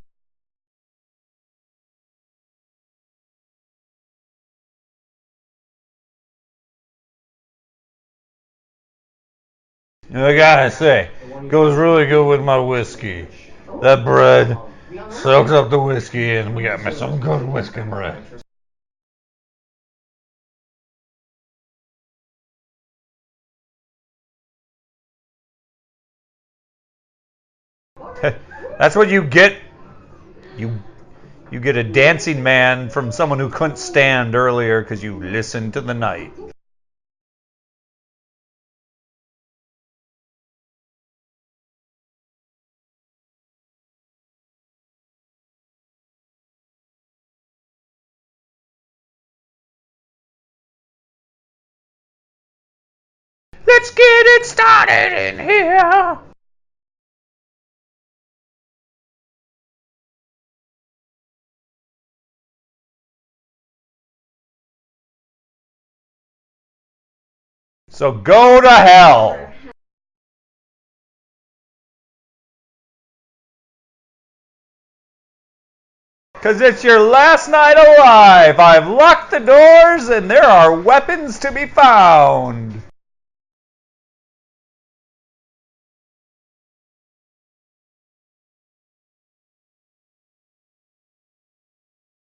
I 10.14 10.36
gotta 10.36 10.72
say, 10.72 11.10
goes 11.48 11.76
really 11.76 12.06
good 12.07 12.26
with 12.27 12.41
my 12.41 12.57
whiskey. 12.60 13.27
That 13.81 14.03
bread 14.03 14.57
soaks 15.10 15.52
up 15.52 15.69
the 15.69 15.80
whiskey, 15.80 16.36
and 16.36 16.56
we 16.56 16.64
got 16.64 16.84
me 16.84 16.91
some 16.91 17.19
good 17.19 17.48
whiskey 17.48 17.81
bread. 17.81 18.23
That's 28.80 28.95
what 28.95 29.10
you 29.10 29.23
get. 29.23 29.57
You 30.57 30.80
you 31.52 31.60
get 31.60 31.77
a 31.77 31.84
dancing 31.84 32.44
man 32.44 32.90
from 32.90 33.11
someone 33.11 33.40
who 33.40 33.49
couldn't 33.49 33.77
stand 33.77 34.36
earlier 34.36 34.81
because 34.81 35.03
you 35.03 35.19
listened 35.19 35.73
to 35.73 35.81
the 35.81 35.94
knight. 35.94 36.34
It 54.90 55.34
in 55.34 55.40
here. 55.40 56.20
So 67.90 68.14
go 68.14 68.61
to 68.61 68.70
hell. 68.70 69.52
Because 76.34 76.61
it's 76.61 76.86
your 76.86 77.02
last 77.02 77.49
night 77.49 77.78
alive. 77.78 78.60
I've 78.60 78.88
locked 78.88 79.32
the 79.32 79.40
doors 79.40 80.07
and 80.07 80.32
there 80.32 80.45
are 80.45 80.74
weapons 80.74 81.38
to 81.40 81.52
be 81.52 81.66
found. 81.66 82.82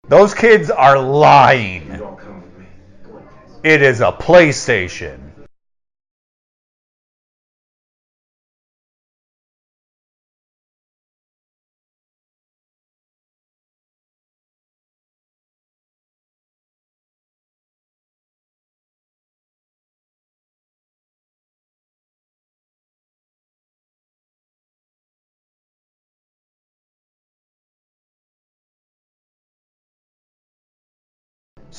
Those 0.09 0.33
kids 0.33 0.71
are 0.71 0.99
lying. 0.99 1.93
You 1.93 2.03
all 2.03 2.15
come 2.15 2.41
with 2.41 2.57
me. 2.57 2.65
Go 3.03 3.17
on, 3.17 3.23
guys. 3.25 3.59
It 3.63 3.83
is 3.83 4.01
a 4.01 4.11
PlayStation. 4.11 5.28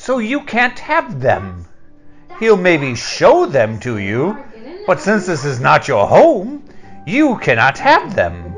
So 0.01 0.17
you 0.17 0.41
can't 0.41 0.79
have 0.79 1.21
them. 1.21 1.67
He'll 2.39 2.57
maybe 2.57 2.95
show 2.95 3.45
them 3.45 3.79
to 3.81 3.99
you, 3.99 4.35
but 4.87 4.99
since 4.99 5.27
this 5.27 5.45
is 5.45 5.59
not 5.59 5.87
your 5.87 6.07
home, 6.07 6.63
you 7.05 7.37
cannot 7.37 7.77
have 7.77 8.15
them. 8.15 8.50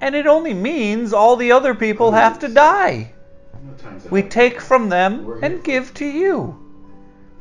And 0.00 0.14
it 0.14 0.26
only 0.26 0.54
means 0.54 1.12
all 1.12 1.36
the 1.36 1.52
other 1.52 1.74
people 1.74 2.12
have 2.12 2.38
to 2.40 2.48
die. 2.48 3.12
We 4.10 4.22
take 4.22 4.60
from 4.60 4.88
them 4.88 5.40
and 5.42 5.62
give 5.62 5.92
to 5.94 6.06
you. 6.06 6.56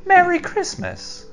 Merry 0.06 0.40
Christmas. 0.40 1.26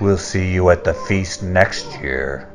We'll 0.00 0.18
see 0.18 0.52
you 0.52 0.70
at 0.70 0.84
the 0.84 0.94
feast 0.94 1.42
next 1.42 2.00
year. 2.00 2.51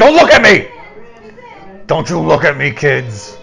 Don't 0.00 0.14
look 0.14 0.32
at 0.32 0.40
me! 0.40 0.66
Don't 1.84 2.08
you 2.08 2.18
look 2.18 2.42
at 2.44 2.56
me, 2.56 2.70
kids. 2.70 3.36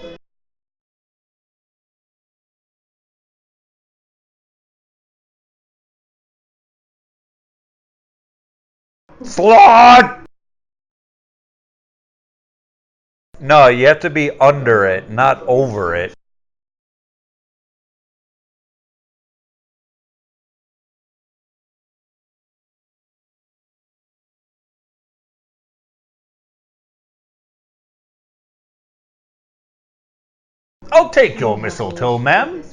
Slot! 9.22 10.26
No, 13.40 13.68
you 13.68 13.86
have 13.86 14.00
to 14.00 14.10
be 14.10 14.32
under 14.40 14.88
it, 14.88 15.12
not 15.12 15.44
over 15.44 15.96
it. 15.96 16.17
I'll 30.98 31.10
take 31.10 31.40
your 31.40 31.60
mistletoe, 31.60 32.18
ma'am. 32.18 32.64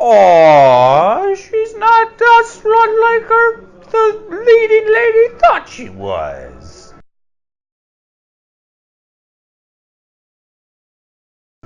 Aw, 0.00 1.34
she's 1.36 1.76
not 1.76 2.20
a 2.20 2.42
slut 2.44 3.00
like 3.00 3.22
her 3.28 3.60
the 3.92 4.04
leading 4.30 4.92
lady 4.92 5.38
thought 5.38 5.68
she 5.68 5.90
was. 5.90 6.92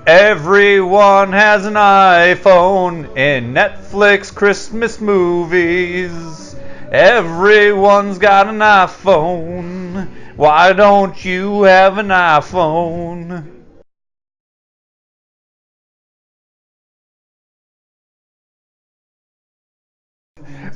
Everyone 0.06 1.32
has 1.32 1.64
an 1.64 1.74
iPhone 1.74 3.16
in 3.16 3.54
Netflix 3.54 4.34
Christmas 4.34 5.00
movies. 5.00 6.54
Everyone's 6.90 8.18
got 8.18 8.48
an 8.48 8.58
iPhone. 8.58 10.21
Why 10.42 10.72
don't 10.72 11.24
you 11.24 11.62
have 11.62 11.98
an 11.98 12.08
iPhone? 12.08 13.48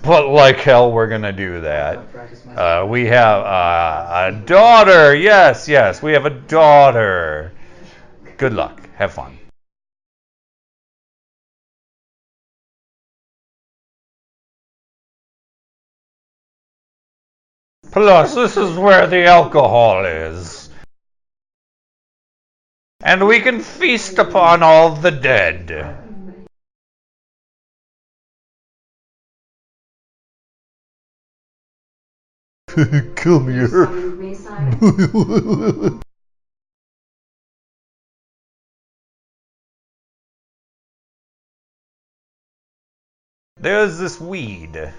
But 0.05 0.29
like 0.29 0.59
hell, 0.59 0.93
we're 0.93 1.09
gonna 1.09 1.33
do 1.33 1.63
that. 1.63 1.99
Uh, 2.57 2.87
we 2.87 3.07
have 3.07 3.45
uh, 3.45 4.29
a 4.29 4.33
daughter. 4.47 5.17
Yes, 5.17 5.67
yes, 5.67 6.01
we 6.01 6.13
have 6.13 6.27
a 6.27 6.31
daughter. 6.31 7.51
Good 8.37 8.53
luck. 8.53 8.89
Have 8.95 9.15
fun. 9.15 9.37
Plus, 17.97 18.35
this 18.35 18.59
is 18.59 18.77
where 18.77 19.07
the 19.07 19.25
alcohol 19.25 20.05
is. 20.05 20.69
And 23.03 23.27
we 23.27 23.41
can 23.41 23.61
feast 23.61 24.19
upon 24.19 24.63
all 24.63 24.97
the 24.97 25.11
dead. 25.11 25.71
Come 33.17 33.51
here. 33.51 33.67
summoned 33.67 34.19
me, 34.19 34.35
sire. 34.35 36.01
There's 43.57 43.97
this 43.97 44.21
weed. 44.21 44.93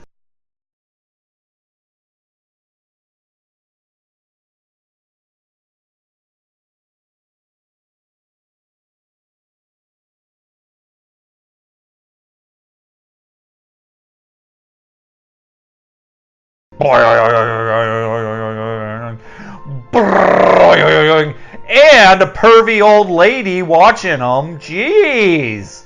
And 21.69 22.21
a 22.21 22.27
pervy 22.27 22.81
old 22.81 23.09
lady 23.09 23.61
watching 23.61 24.19
them. 24.19 24.59
Jeez. 24.59 25.83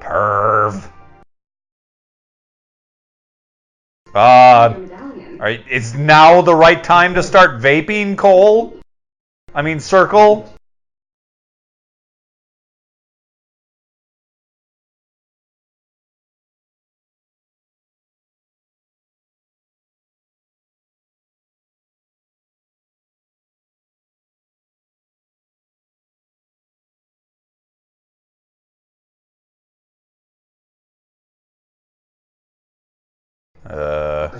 Perv. 0.00 0.90
Uh, 4.14 4.74
is 5.70 5.94
now 5.94 6.40
the 6.42 6.54
right 6.54 6.82
time 6.82 7.14
to 7.14 7.22
start 7.22 7.60
vaping, 7.60 8.16
Cole? 8.16 8.76
I 9.54 9.62
mean, 9.62 9.80
Circle? 9.80 10.52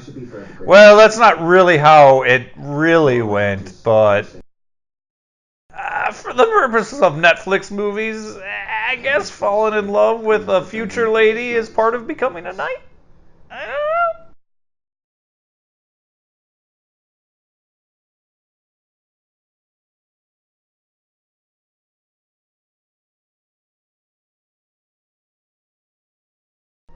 Should 0.08 0.20
be 0.20 0.26
grateful. 0.26 0.66
Well, 0.66 0.96
that's 0.96 1.18
not 1.18 1.40
really 1.40 1.76
how 1.76 2.22
it 2.22 2.50
really 2.56 3.22
went, 3.22 3.72
but 3.84 4.26
uh, 5.74 6.12
for 6.12 6.32
the 6.32 6.44
purposes 6.44 7.00
of 7.02 7.14
Netflix 7.14 7.70
movies, 7.70 8.36
I 8.36 8.96
guess 8.96 9.28
falling 9.28 9.78
in 9.78 9.88
love 9.88 10.22
with 10.22 10.48
a 10.48 10.64
future 10.64 11.08
lady 11.08 11.50
is 11.50 11.68
part 11.68 11.94
of 11.94 12.06
becoming 12.06 12.46
a 12.46 12.52
knight. 12.52 12.78
I 13.50 13.66
don't 13.66 13.68
know. 13.68 14.34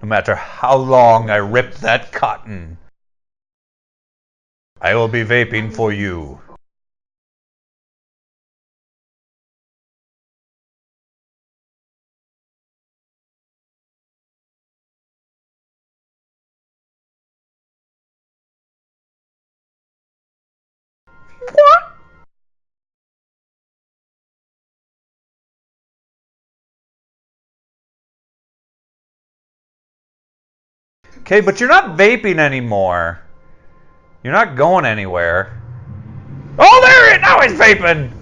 No 0.00 0.08
matter 0.08 0.34
how 0.34 0.76
long 0.76 1.30
I 1.30 1.36
rip 1.36 1.74
that 1.76 2.10
cotton, 2.10 2.78
I 4.82 4.96
will 4.96 5.06
be 5.06 5.22
vaping 5.22 5.72
for 5.72 5.92
you. 5.92 6.40
Okay, 31.18 31.40
but 31.40 31.60
you're 31.60 31.68
not 31.68 31.96
vaping 31.96 32.38
anymore. 32.40 33.21
You're 34.22 34.32
not 34.32 34.56
going 34.56 34.84
anywhere. 34.84 35.60
Oh, 36.58 36.80
there 36.84 37.14
it 37.14 37.20
now 37.20 37.40
he's 37.40 37.52
vaping. 37.52 38.12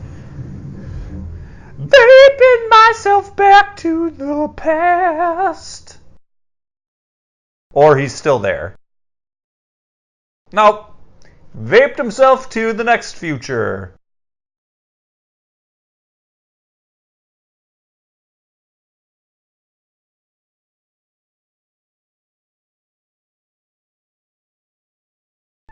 Vaping 1.79 2.69
myself 2.71 3.37
back 3.37 3.77
to 3.79 4.11
the 4.11 4.49
past. 4.57 5.99
Or 7.75 7.97
he's 7.97 8.15
still 8.15 8.39
there. 8.39 8.77
Nope. 10.53 10.87
Vaped 11.57 11.97
himself 11.97 12.49
to 12.51 12.73
the 12.73 12.85
next 12.85 13.15
future. 13.15 13.95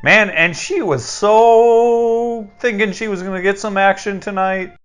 Man, 0.02 0.30
and 0.30 0.56
she 0.56 0.80
was 0.80 1.04
so 1.04 2.48
thinking 2.60 2.92
she 2.92 3.08
was 3.08 3.22
going 3.22 3.34
to 3.34 3.42
get 3.42 3.58
some 3.58 3.76
action 3.76 4.20
tonight. 4.20 4.76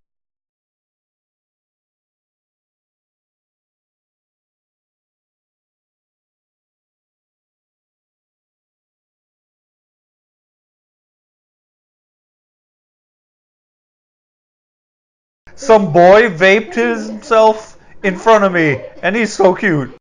Some 15.56 15.94
boy 15.94 16.30
vaped 16.30 16.73
himself 16.73 17.77
in 18.03 18.18
front 18.18 18.44
of 18.44 18.52
me, 18.52 18.84
and 19.03 19.15
he's 19.15 19.31
so 19.31 19.53
cute. 19.53 19.95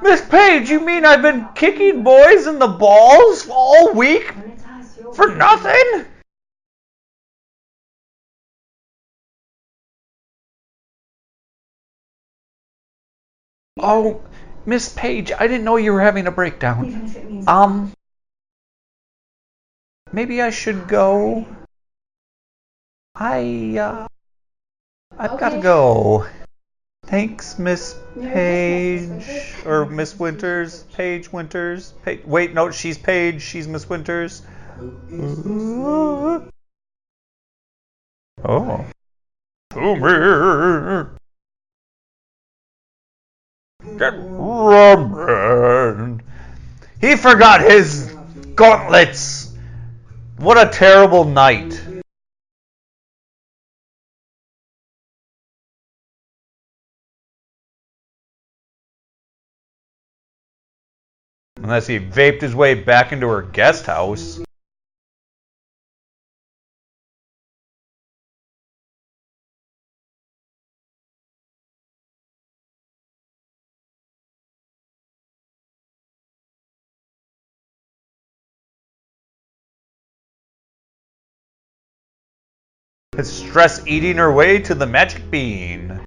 Miss 0.00 0.22
Page, 0.22 0.70
you 0.70 0.80
mean 0.80 1.04
I've 1.04 1.20
been 1.22 1.50
kicking 1.54 2.02
boys 2.02 2.46
in 2.46 2.58
the 2.58 2.66
balls 2.66 3.46
all 3.50 3.92
week 3.92 4.34
When 4.34 4.50
it's 4.50 4.64
us, 4.64 4.96
you'll 4.96 5.12
for 5.12 5.28
nothing? 5.36 6.06
Oh, 13.78 14.20
Miss 14.66 14.88
Page, 14.92 15.30
I 15.30 15.46
didn't 15.46 15.64
know 15.64 15.76
you 15.76 15.92
were 15.92 16.00
having 16.00 16.26
a 16.26 16.32
breakdown. 16.32 16.86
Even 16.86 17.04
if 17.04 17.16
it 17.16 17.30
means 17.30 17.46
Um, 17.46 17.92
maybe 20.12 20.42
I 20.42 20.50
should 20.50 20.88
go. 20.88 21.46
I, 23.14 23.78
uh, 23.78 24.08
I've 25.16 25.38
got 25.38 25.50
to 25.50 25.60
go. 25.60 26.26
Thanks, 27.06 27.58
Miss 27.60 27.96
Page. 28.20 29.54
Or 29.64 29.86
Miss 29.86 30.18
Winters. 30.18 30.82
Page 30.94 31.32
Winters. 31.32 31.94
Wait, 32.24 32.52
no, 32.52 32.72
she's 32.72 32.98
Page. 32.98 33.40
She's 33.40 33.68
Miss 33.68 33.88
Winters. 33.88 34.42
Oh. 38.44 38.84
To 39.70 39.96
me. 39.96 41.18
Get 43.98 44.14
Robin. 44.16 46.22
He 47.00 47.16
forgot 47.16 47.62
his 47.62 48.14
gauntlets. 48.54 49.54
What 50.36 50.58
a 50.58 50.70
terrible 50.70 51.24
night. 51.24 51.80
Unless 61.56 61.86
he 61.86 61.98
vaped 61.98 62.42
his 62.42 62.54
way 62.54 62.74
back 62.74 63.12
into 63.12 63.28
her 63.28 63.40
guest 63.42 63.86
house. 63.86 64.38
Is 83.18 83.32
stress 83.32 83.86
eating 83.86 84.18
her 84.18 84.30
way 84.30 84.58
to 84.58 84.74
the 84.74 84.86
magic 84.86 85.30
bean? 85.30 86.04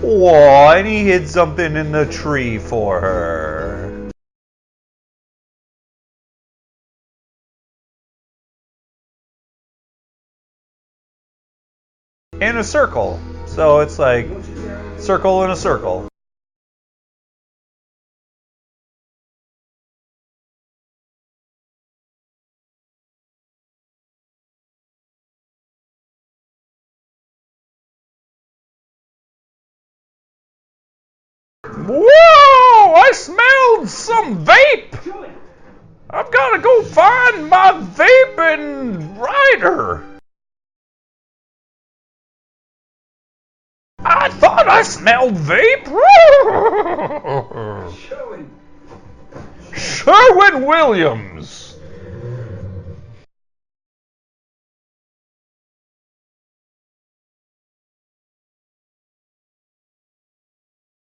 Whoa, 0.00 0.76
and 0.76 0.88
he 0.88 1.04
hid 1.04 1.28
something 1.28 1.76
in 1.76 1.92
the 1.92 2.06
tree 2.06 2.58
for 2.58 3.00
her. 3.00 4.10
In 12.40 12.56
a 12.56 12.64
circle. 12.64 13.20
So 13.46 13.78
it's 13.78 14.00
like 14.00 14.26
circle 15.04 15.44
in 15.44 15.50
a 15.50 15.56
circle. 15.56 16.08
Whoa! 31.86 32.94
I 32.94 33.10
smelled 33.12 33.88
some 33.90 34.44
vape! 34.46 34.94
I've 36.08 36.32
got 36.32 36.56
to 36.56 36.62
go 36.62 36.82
find 36.82 37.50
my 37.50 37.72
vaping 37.94 39.18
rider! 39.18 40.14
I 44.06 44.28
thought 44.28 44.68
I 44.68 44.82
smelled 44.82 45.34
vape! 45.34 45.86
Sherwin! 47.98 48.50
Sherwin 49.74 50.52
Williams! 50.66 51.76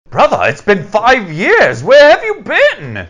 Brother, 0.10 0.42
it's 0.44 0.62
been 0.62 0.84
five 0.84 1.32
years. 1.32 1.84
Where 1.84 2.12
have 2.12 2.24
you 2.24 2.42
been? 2.42 3.08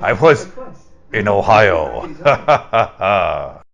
I 0.00 0.14
was 0.14 0.46
in 1.12 1.28
Ohio. 1.28 2.06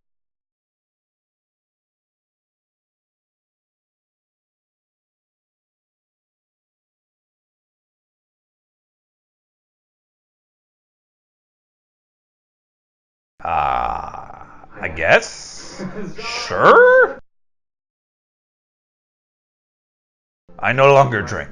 Ah, 13.46 14.66
I 14.80 14.88
guess. 14.88 15.80
Sure. 16.18 17.18
I 20.58 20.72
no 20.72 20.92
longer 20.92 21.22
drink. 21.22 21.50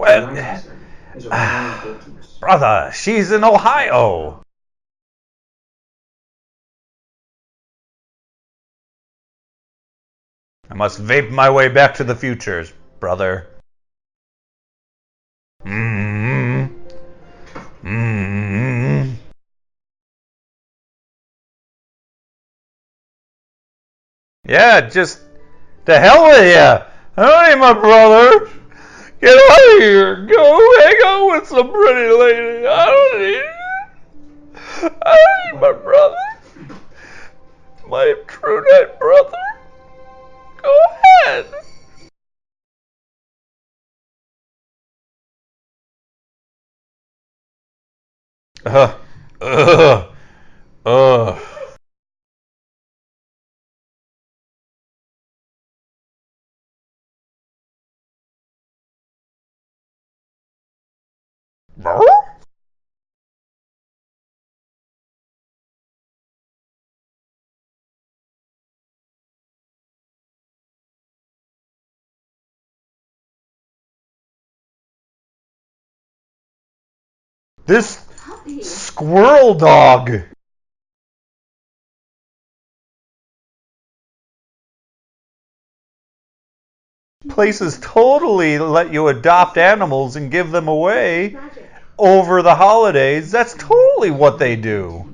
Well, 0.00 0.28
Lancaster 0.28 0.78
is 1.14 1.26
a 1.26 1.28
renowned 1.28 1.82
botanist. 1.82 2.40
brother, 2.40 2.90
she's 2.94 3.32
in 3.32 3.44
Ohio. 3.44 4.42
I 10.70 10.74
must 10.74 11.02
vape 11.02 11.30
my 11.30 11.50
way 11.50 11.68
back 11.68 11.96
to 11.96 12.04
the 12.04 12.14
futures, 12.14 12.72
brother. 12.98 13.46
Mmm. 15.66 16.72
Mmm. 17.84 19.14
Yeah, 24.48 24.80
just 24.88 25.20
the 25.84 26.00
hell 26.00 26.24
with 26.24 26.46
you. 26.46 26.86
Don't 27.22 27.60
my 27.60 27.74
brother. 27.74 28.59
Get 29.20 29.36
out 29.36 29.74
of 29.74 29.82
here. 29.82 30.26
Go 30.26 30.80
hang 30.80 30.96
out 31.04 31.26
with 31.28 31.48
some 31.48 31.70
pretty 31.70 32.10
lady. 32.14 32.66
I 32.66 32.86
don't 32.86 33.20
need 33.20 33.42
I 34.82 35.16
don't 35.16 35.54
need 35.54 35.60
my 35.60 35.72
brother. 35.72 36.16
My 37.86 38.14
true 38.26 38.64
net 38.72 38.98
brother. 38.98 39.36
Go 40.62 40.78
ahead. 41.24 41.46
Uh, 48.64 48.94
uh, 49.42 50.06
uh. 50.86 51.38
This 77.70 78.04
Puppy. 78.26 78.62
squirrel 78.62 79.54
dog. 79.54 80.22
Places 87.28 87.78
totally 87.80 88.58
let 88.58 88.92
you 88.92 89.06
adopt 89.08 89.56
animals 89.56 90.16
and 90.16 90.30
give 90.32 90.50
them 90.50 90.66
away 90.68 91.28
Magic. 91.28 91.69
Over 92.00 92.42
the 92.42 92.54
holidays. 92.54 93.30
That's 93.30 93.54
totally 93.54 94.10
what 94.10 94.38
they 94.38 94.56
do. 94.56 95.06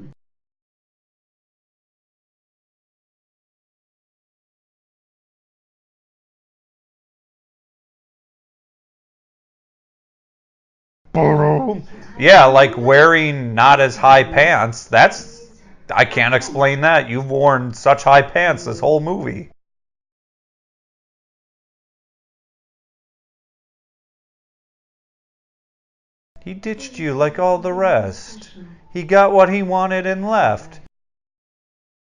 Yeah, 12.18 12.46
like 12.46 12.76
wearing 12.76 13.54
not 13.54 13.80
as 13.80 13.96
high 13.96 14.24
pants. 14.24 14.84
That's 14.84 15.50
I 15.94 16.04
can't 16.04 16.34
explain 16.34 16.80
that. 16.82 17.08
You've 17.08 17.30
worn 17.30 17.74
such 17.74 18.04
high 18.04 18.22
pants 18.22 18.64
this 18.64 18.80
whole 18.80 19.00
movie. 19.00 19.50
He 26.46 26.54
ditched 26.54 27.00
you 27.00 27.12
like 27.12 27.40
all 27.40 27.58
the 27.58 27.72
rest. 27.72 28.52
He 28.92 29.02
got 29.02 29.32
what 29.32 29.52
he 29.52 29.64
wanted 29.64 30.06
and 30.06 30.24
left. 30.24 30.78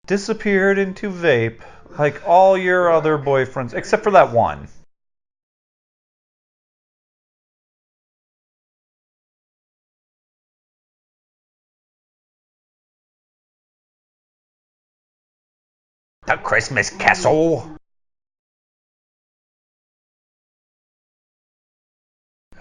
Disappeared 0.05 0.77
into 0.77 1.09
vape 1.09 1.61
like 1.97 2.27
all 2.27 2.57
your 2.57 2.91
other 2.91 3.17
boyfriends, 3.17 3.73
except 3.73 4.03
for 4.03 4.11
that 4.11 4.33
one. 4.33 4.67
The 16.25 16.35
Christmas 16.35 16.89
castle. 16.89 17.77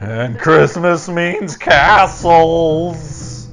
And 0.02 0.36
Christmas 0.36 1.08
means 1.08 1.56
castles. 1.56 3.48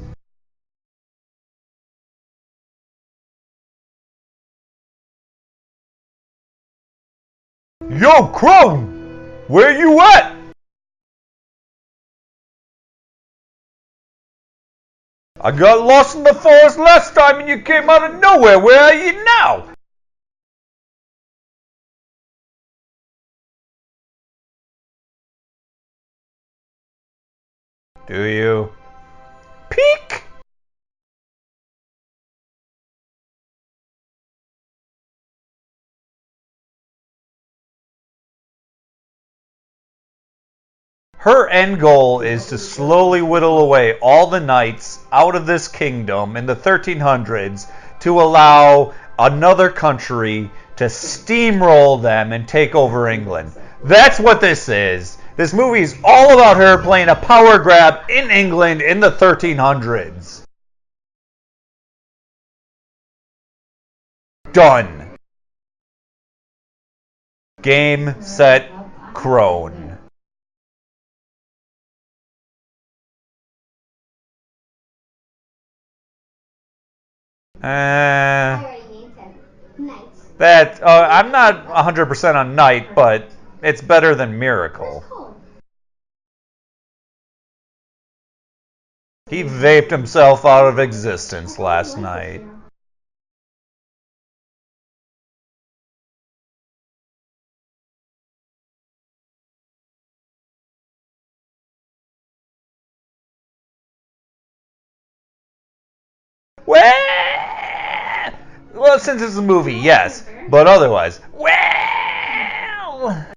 Yo, 7.88 8.28
Crone! 8.30 9.32
Where 9.48 9.78
you 9.78 10.02
at? 10.02 10.36
I 15.40 15.52
got 15.52 15.86
lost 15.86 16.16
in 16.16 16.24
the 16.24 16.34
forest 16.34 16.80
last 16.80 17.14
time 17.14 17.42
and 17.42 17.48
you 17.48 17.62
came 17.62 17.92
out 17.92 18.12
of 18.12 18.20
nowhere. 18.20 18.58
Where 18.58 18.82
are 18.82 18.96
you 18.96 19.24
now? 19.24 19.66
Do 28.10 28.24
you? 28.24 28.72
Peek! 29.70 30.24
Her 41.18 41.48
end 41.50 41.80
goal 41.80 42.22
is 42.22 42.48
to 42.48 42.58
slowly 42.58 43.22
whittle 43.22 43.60
away 43.60 44.00
all 44.00 44.26
the 44.26 44.40
knights 44.40 44.98
out 45.12 45.36
of 45.36 45.46
this 45.46 45.68
kingdom 45.68 46.36
in 46.36 46.48
the 46.48 46.56
1300s 46.56 47.68
to 48.00 48.22
allow 48.22 48.96
another 49.20 49.70
country 49.70 50.50
to 50.78 50.86
steamroll 50.86 52.02
them 52.02 52.34
and 52.34 52.48
take 52.48 52.74
over 52.74 53.08
England. 53.08 53.52
That's 53.84 54.20
what 54.20 54.42
this 54.42 54.68
is. 54.68 55.20
This 55.40 55.54
movie 55.54 55.80
is 55.80 55.96
all 56.04 56.34
about 56.34 56.58
her 56.58 56.84
playing 56.84 57.08
a 57.08 57.16
power 57.16 57.60
grab 57.60 58.10
in 58.10 58.30
England 58.30 58.82
in 58.82 59.00
the 59.00 59.10
1300s. 59.10 60.44
Done. 64.52 65.16
Game, 67.62 68.22
set, 68.22 68.70
crone. 69.14 69.98
Uh, 77.64 78.76
that 80.38 80.84
uh, 80.84 81.08
I'm 81.10 81.32
not 81.32 81.66
100% 81.68 82.36
on 82.36 82.56
Knight, 82.56 82.94
but 82.94 83.32
it's 83.64 83.82
better 83.82 84.16
than 84.16 84.38
Miracle. 84.38 85.19
He 89.30 89.44
vaped 89.44 89.92
himself 89.92 90.44
out 90.44 90.66
of 90.66 90.80
existence 90.80 91.60
last 91.60 92.00
night. 92.00 92.42
Well, 108.74 108.98
since 108.98 109.22
it's 109.22 109.36
a 109.36 109.42
movie, 109.42 109.76
yes, 109.76 110.26
but 110.50 110.66
otherwise, 110.66 111.20
well. 111.34 113.28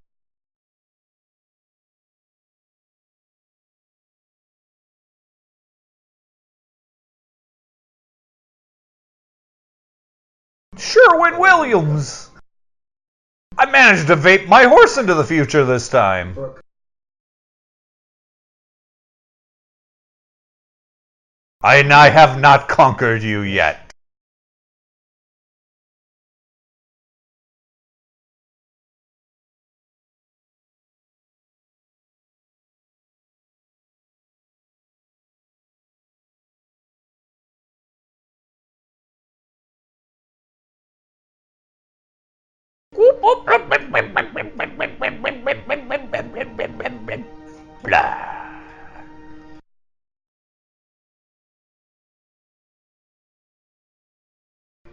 Sherwin 10.92 11.38
Williams. 11.38 12.30
I 13.56 13.66
managed 13.66 14.08
to 14.08 14.16
vape 14.16 14.46
my 14.46 14.64
horse 14.64 14.98
into 14.98 15.14
the 15.14 15.24
future 15.24 15.64
this 15.64 15.88
time. 15.88 16.36
And 21.64 21.92
I 21.92 22.10
have 22.10 22.40
not 22.40 22.68
conquered 22.68 23.22
you 23.22 23.40
yet. 23.40 23.81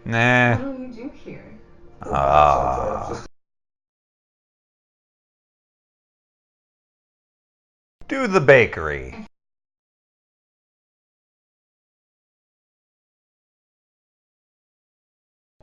Nah. 0.10 0.58
What 0.58 0.76
do 0.76 0.82
you 0.82 0.92
do 0.92 1.10
here? 1.24 1.46
Ah. 2.02 3.24
Do 8.08 8.26
the 8.26 8.42
bakery. 8.42 9.14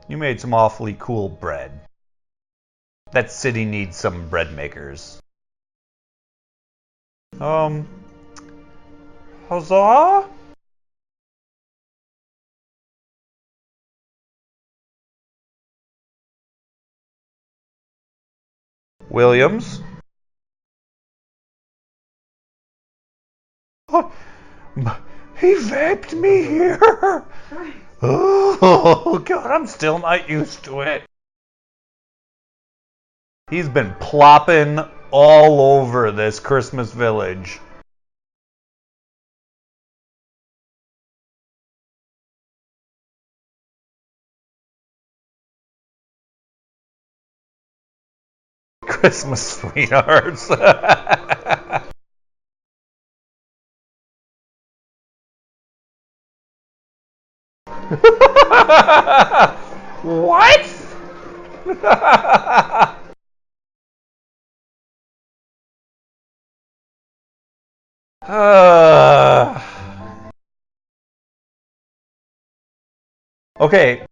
You 0.07 0.15
made 0.15 0.39
some 0.39 0.53
awfully 0.53 0.95
cool 0.97 1.27
bread. 1.27 1.81
That 3.11 3.29
city 3.29 3.65
needs 3.65 3.97
some 3.97 4.29
bread 4.29 4.53
makers. 4.53 5.19
Um. 7.41 7.85
Huzzah? 9.49 10.36
Williams? 19.09 19.81
Oh, 23.89 24.11
he 25.39 25.55
vaped 25.55 26.13
me 26.13 26.43
here. 26.43 27.25
Oh 28.01 29.19
god, 29.25 29.49
I'm 29.49 29.65
still 29.65 29.97
not 29.99 30.29
used 30.29 30.63
to 30.65 30.81
it. 30.81 31.03
He's 33.49 33.69
been 33.69 33.95
plopping 33.99 34.79
all 35.09 35.79
over 35.79 36.11
this 36.11 36.39
Christmas 36.39 36.91
village. 36.91 37.59
Christmas 48.87 49.41
sweethearts. 49.59 50.49
what? 60.03 60.73
Uh. 68.23 69.61
okay, 73.59 74.05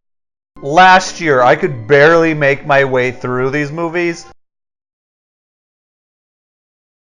last 0.62 1.22
year 1.22 1.42
I 1.42 1.56
could 1.56 1.88
barely 1.88 2.34
make 2.34 2.66
my 2.66 2.86
way 2.86 3.12
through 3.12 3.52
these 3.52 3.72
movies. 3.72 4.26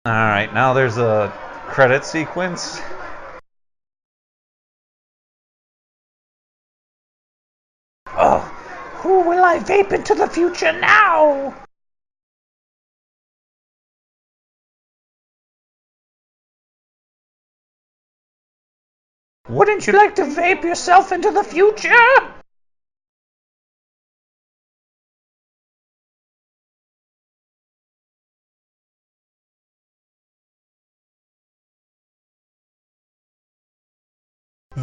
Alright, 0.07 0.51
now 0.51 0.73
there's 0.73 0.97
a 0.97 1.31
credit 1.67 2.03
sequence. 2.03 2.81
Oh, 8.07 8.39
who 9.01 9.21
will 9.29 9.43
I 9.43 9.59
vape 9.59 9.91
into 9.93 10.15
the 10.15 10.25
future 10.25 10.71
now? 10.71 11.53
Wouldn't 19.47 19.85
you 19.85 19.93
like 19.93 20.15
to 20.15 20.23
vape 20.23 20.63
yourself 20.63 21.11
into 21.11 21.29
the 21.29 21.43
future? 21.43 22.40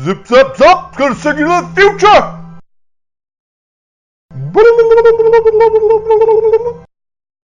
Zip 0.08 0.26
zap 0.26 0.56
zap, 0.56 0.96
gonna 0.96 1.14
send 1.14 1.38
you 1.38 1.44
to 1.44 1.50
the 1.60 1.68
future! 1.76 2.38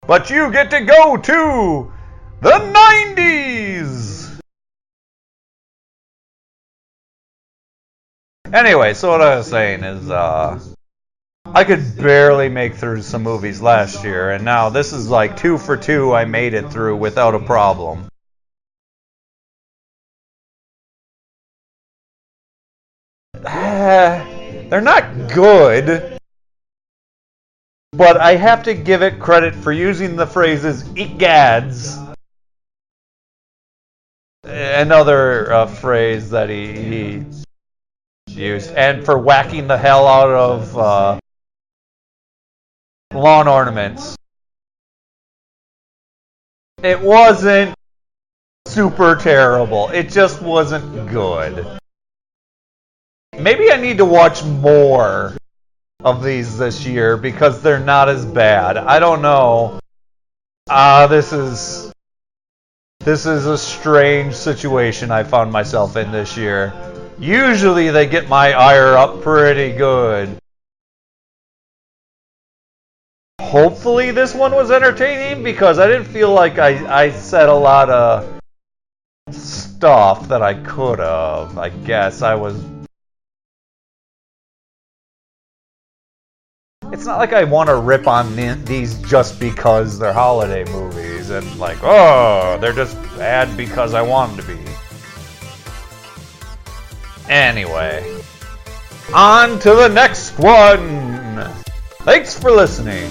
But 0.07 0.29
you 0.29 0.49
get 0.49 0.71
to 0.71 0.79
go 0.79 1.17
to 1.17 1.91
the 2.39 2.51
90s! 3.17 4.39
Anyway, 8.53 8.93
so 8.93 9.11
what 9.11 9.21
I 9.21 9.35
was 9.35 9.47
saying 9.47 9.83
is, 9.83 10.09
uh, 10.09 10.57
I 11.45 11.65
could 11.65 11.97
barely 11.97 12.47
make 12.47 12.75
through 12.75 13.01
some 13.01 13.23
movies 13.23 13.61
last 13.61 14.05
year, 14.05 14.31
and 14.31 14.45
now 14.45 14.69
this 14.69 14.93
is 14.93 15.09
like 15.09 15.35
two 15.35 15.57
for 15.57 15.75
two. 15.75 16.13
I 16.13 16.23
made 16.23 16.53
it 16.53 16.71
through 16.71 16.95
without 16.95 17.35
a 17.35 17.39
problem. 17.39 18.07
They're 24.69 24.79
not 24.79 25.33
good, 25.33 26.17
but 27.91 28.15
I 28.15 28.37
have 28.37 28.63
to 28.63 28.73
give 28.73 29.01
it 29.01 29.19
credit 29.19 29.53
for 29.53 29.73
using 29.73 30.15
the 30.15 30.25
phrases 30.25 30.85
"egads." 30.93 31.99
Another 34.45 35.51
uh, 35.51 35.65
phrase 35.65 36.29
that 36.29 36.49
he, 36.49 36.71
he 36.71 37.25
used, 38.29 38.71
and 38.71 39.03
for 39.03 39.17
whacking 39.17 39.67
the 39.67 39.77
hell 39.77 40.07
out 40.07 40.29
of 40.29 40.77
uh, 40.77 41.19
lawn 43.13 43.49
ornaments. 43.49 44.15
It 46.81 47.01
wasn't 47.01 47.75
super 48.69 49.17
terrible. 49.17 49.89
It 49.89 50.07
just 50.09 50.41
wasn't 50.41 51.09
good. 51.09 51.79
Maybe 53.43 53.73
I 53.73 53.75
need 53.75 53.97
to 53.97 54.05
watch 54.05 54.41
more 54.45 55.35
of 56.01 56.23
these 56.23 56.57
this 56.57 56.85
year 56.85 57.17
because 57.17 57.61
they're 57.61 57.77
not 57.77 58.07
as 58.07 58.25
bad. 58.25 58.77
I 58.77 58.99
don't 58.99 59.21
know. 59.21 59.81
Ah, 60.69 61.03
uh, 61.03 61.07
this 61.07 61.33
is 61.33 61.91
this 63.01 63.25
is 63.25 63.45
a 63.45 63.57
strange 63.57 64.33
situation 64.33 65.11
I 65.11 65.23
found 65.23 65.51
myself 65.51 65.97
in 65.97 66.09
this 66.09 66.37
year. 66.37 66.71
Usually 67.19 67.89
they 67.89 68.07
get 68.07 68.29
my 68.29 68.53
ire 68.53 68.95
up 68.95 69.21
pretty 69.21 69.75
good. 69.75 70.37
Hopefully 73.41 74.11
this 74.11 74.33
one 74.33 74.53
was 74.53 74.71
entertaining 74.71 75.43
because 75.43 75.79
I 75.79 75.87
didn't 75.87 76.07
feel 76.07 76.31
like 76.31 76.59
I, 76.59 77.03
I 77.03 77.11
said 77.11 77.49
a 77.49 77.53
lot 77.53 77.89
of 77.89 78.39
stuff 79.31 80.29
that 80.29 80.41
I 80.41 80.53
could 80.53 80.99
have. 80.99 81.57
I 81.57 81.67
guess 81.67 82.21
I 82.21 82.35
was 82.35 82.72
It's 86.93 87.07
not 87.07 87.17
like 87.17 87.33
I 87.33 87.43
want 87.43 87.69
to 87.69 87.75
rip 87.75 88.05
on 88.05 88.35
these 88.65 89.01
just 89.01 89.39
because 89.39 89.97
they're 89.97 90.13
holiday 90.13 90.63
movies 90.71 91.31
and 91.31 91.43
like, 91.57 91.79
oh, 91.81 92.59
they're 92.61 92.71
just 92.71 92.95
bad 93.17 93.57
because 93.57 93.95
I 93.95 94.03
want 94.03 94.37
them 94.37 94.45
to 94.45 94.53
be. 94.53 94.59
Anyway, 97.27 98.21
on 99.11 99.57
to 99.61 99.73
the 99.73 99.87
next 99.87 100.37
one. 100.37 101.49
Thanks 102.03 102.37
for 102.37 102.51
listening. 102.51 103.09